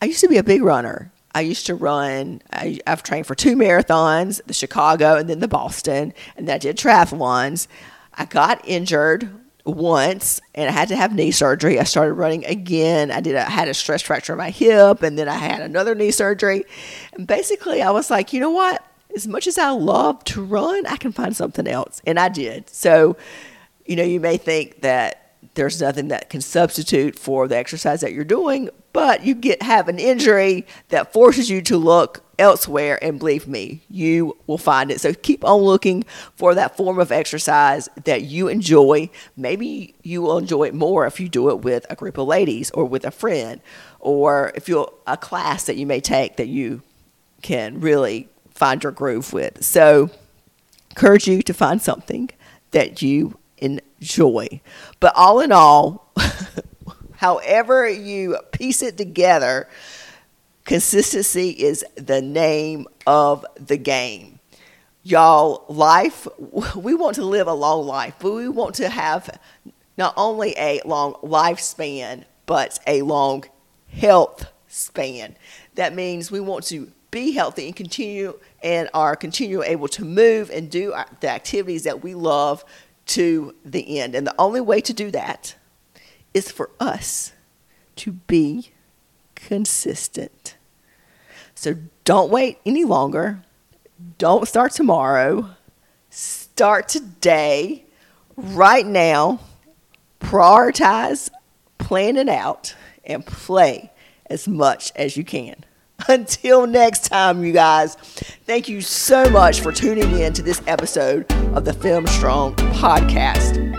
I 0.00 0.06
used 0.06 0.20
to 0.20 0.28
be 0.28 0.38
a 0.38 0.44
big 0.44 0.62
runner. 0.62 1.10
I 1.34 1.42
used 1.42 1.66
to 1.66 1.74
run, 1.74 2.42
I, 2.52 2.80
have 2.86 3.02
trained 3.02 3.26
for 3.26 3.34
two 3.34 3.56
marathons, 3.56 4.40
the 4.46 4.54
Chicago 4.54 5.16
and 5.16 5.28
then 5.28 5.40
the 5.40 5.48
Boston, 5.48 6.12
and 6.36 6.48
then 6.48 6.56
I 6.56 6.58
did 6.58 6.76
triathlons. 6.76 7.68
I 8.14 8.24
got 8.24 8.60
injured 8.66 9.30
once 9.64 10.40
and 10.54 10.68
I 10.68 10.72
had 10.72 10.88
to 10.88 10.96
have 10.96 11.14
knee 11.14 11.30
surgery. 11.30 11.78
I 11.78 11.84
started 11.84 12.14
running 12.14 12.44
again. 12.46 13.10
I 13.10 13.20
did 13.20 13.36
I 13.36 13.48
had 13.48 13.68
a 13.68 13.74
stress 13.74 14.02
fracture 14.02 14.32
in 14.32 14.38
my 14.38 14.50
hip 14.50 15.02
and 15.02 15.18
then 15.18 15.28
I 15.28 15.34
had 15.34 15.60
another 15.60 15.94
knee 15.94 16.10
surgery. 16.10 16.64
And 17.12 17.26
basically 17.26 17.82
I 17.82 17.90
was 17.90 18.10
like, 18.10 18.32
you 18.32 18.40
know 18.40 18.50
what? 18.50 18.84
As 19.14 19.26
much 19.26 19.46
as 19.46 19.58
I 19.58 19.70
love 19.70 20.22
to 20.24 20.44
run, 20.44 20.86
I 20.86 20.96
can 20.96 21.12
find 21.12 21.36
something 21.36 21.66
else. 21.66 22.00
And 22.06 22.18
I 22.18 22.28
did. 22.28 22.70
So, 22.70 23.16
you 23.84 23.96
know, 23.96 24.04
you 24.04 24.20
may 24.20 24.36
think 24.36 24.82
that 24.82 25.29
there's 25.54 25.80
nothing 25.80 26.08
that 26.08 26.30
can 26.30 26.40
substitute 26.40 27.18
for 27.18 27.48
the 27.48 27.56
exercise 27.56 28.00
that 28.02 28.12
you're 28.12 28.24
doing, 28.24 28.70
but 28.92 29.24
you 29.24 29.34
get 29.34 29.62
have 29.62 29.88
an 29.88 29.98
injury 29.98 30.66
that 30.88 31.12
forces 31.12 31.50
you 31.50 31.62
to 31.62 31.76
look 31.76 32.24
elsewhere 32.38 33.02
and 33.02 33.18
believe 33.18 33.46
me, 33.46 33.82
you 33.88 34.36
will 34.46 34.58
find 34.58 34.90
it. 34.90 35.00
So 35.00 35.12
keep 35.12 35.44
on 35.44 35.60
looking 35.60 36.04
for 36.34 36.54
that 36.54 36.76
form 36.76 36.98
of 36.98 37.12
exercise 37.12 37.88
that 38.04 38.22
you 38.22 38.48
enjoy. 38.48 39.10
Maybe 39.36 39.94
you 40.02 40.22
will 40.22 40.38
enjoy 40.38 40.68
it 40.68 40.74
more 40.74 41.06
if 41.06 41.20
you 41.20 41.28
do 41.28 41.50
it 41.50 41.60
with 41.60 41.84
a 41.90 41.96
group 41.96 42.16
of 42.16 42.26
ladies 42.26 42.70
or 42.70 42.84
with 42.84 43.04
a 43.04 43.10
friend 43.10 43.60
or 43.98 44.52
if 44.54 44.68
you're 44.68 44.92
a 45.06 45.16
class 45.16 45.64
that 45.64 45.76
you 45.76 45.86
may 45.86 46.00
take 46.00 46.36
that 46.36 46.48
you 46.48 46.82
can 47.42 47.80
really 47.80 48.28
find 48.54 48.82
your 48.82 48.92
groove 48.92 49.32
with. 49.32 49.62
So 49.64 50.10
encourage 50.90 51.26
you 51.26 51.42
to 51.42 51.54
find 51.54 51.80
something 51.80 52.30
that 52.70 53.02
you 53.02 53.38
enjoy. 53.60 54.60
But 54.98 55.12
all 55.16 55.40
in 55.40 55.52
all, 55.52 56.12
however 57.16 57.88
you 57.88 58.38
piece 58.52 58.82
it 58.82 58.96
together, 58.96 59.68
consistency 60.64 61.50
is 61.50 61.84
the 61.96 62.22
name 62.22 62.86
of 63.06 63.44
the 63.56 63.76
game. 63.76 64.38
Y'all, 65.02 65.64
life, 65.68 66.26
we 66.76 66.94
want 66.94 67.14
to 67.16 67.24
live 67.24 67.46
a 67.46 67.54
long 67.54 67.86
life, 67.86 68.14
but 68.18 68.32
we 68.32 68.48
want 68.48 68.74
to 68.76 68.88
have 68.88 69.38
not 69.96 70.14
only 70.16 70.54
a 70.56 70.80
long 70.84 71.14
lifespan, 71.22 72.24
but 72.46 72.78
a 72.86 73.02
long 73.02 73.44
health 73.88 74.46
span. 74.66 75.36
That 75.74 75.94
means 75.94 76.30
we 76.30 76.40
want 76.40 76.64
to 76.66 76.90
be 77.10 77.32
healthy 77.32 77.66
and 77.66 77.76
continue 77.76 78.38
and 78.62 78.88
are 78.94 79.16
continue 79.16 79.62
able 79.62 79.88
to 79.88 80.04
move 80.04 80.50
and 80.50 80.70
do 80.70 80.94
the 81.20 81.28
activities 81.28 81.84
that 81.84 82.02
we 82.02 82.14
love 82.14 82.64
to 83.10 83.54
the 83.64 83.98
end. 83.98 84.14
And 84.14 84.26
the 84.26 84.34
only 84.38 84.60
way 84.60 84.80
to 84.80 84.92
do 84.92 85.10
that 85.10 85.54
is 86.32 86.50
for 86.50 86.70
us 86.78 87.32
to 87.96 88.12
be 88.12 88.70
consistent. 89.34 90.56
So 91.54 91.74
don't 92.04 92.30
wait 92.30 92.58
any 92.64 92.84
longer. 92.84 93.42
Don't 94.18 94.46
start 94.46 94.72
tomorrow. 94.72 95.50
Start 96.08 96.88
today, 96.88 97.84
right 98.36 98.86
now. 98.86 99.40
Prioritize, 100.20 101.30
plan 101.78 102.16
it 102.16 102.28
out, 102.28 102.74
and 103.04 103.26
play 103.26 103.90
as 104.26 104.46
much 104.46 104.92
as 104.94 105.16
you 105.16 105.24
can. 105.24 105.64
Until 106.08 106.66
next 106.66 107.08
time, 107.08 107.44
you 107.44 107.52
guys, 107.52 107.94
thank 108.44 108.68
you 108.68 108.80
so 108.80 109.28
much 109.30 109.60
for 109.60 109.72
tuning 109.72 110.18
in 110.18 110.32
to 110.34 110.42
this 110.42 110.62
episode 110.66 111.30
of 111.54 111.64
the 111.64 111.72
Femme 111.72 112.06
Strong 112.06 112.56
podcast. 112.56 113.76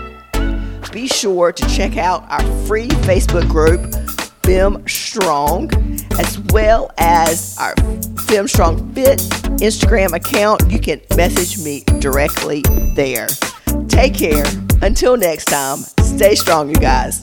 Be 0.92 1.06
sure 1.08 1.52
to 1.52 1.68
check 1.68 1.96
out 1.96 2.24
our 2.30 2.42
free 2.66 2.88
Facebook 2.88 3.48
group, 3.48 3.94
Femme 4.44 4.86
Strong, 4.86 5.70
as 6.18 6.38
well 6.52 6.90
as 6.98 7.56
our 7.58 7.74
Femme 8.26 8.48
Strong 8.48 8.92
Fit 8.92 9.18
Instagram 9.60 10.12
account. 10.12 10.70
You 10.70 10.78
can 10.78 11.00
message 11.16 11.64
me 11.64 11.84
directly 12.00 12.62
there. 12.94 13.28
Take 13.88 14.14
care. 14.14 14.44
Until 14.82 15.16
next 15.16 15.46
time, 15.46 15.78
stay 16.02 16.34
strong, 16.34 16.68
you 16.68 16.76
guys. 16.76 17.22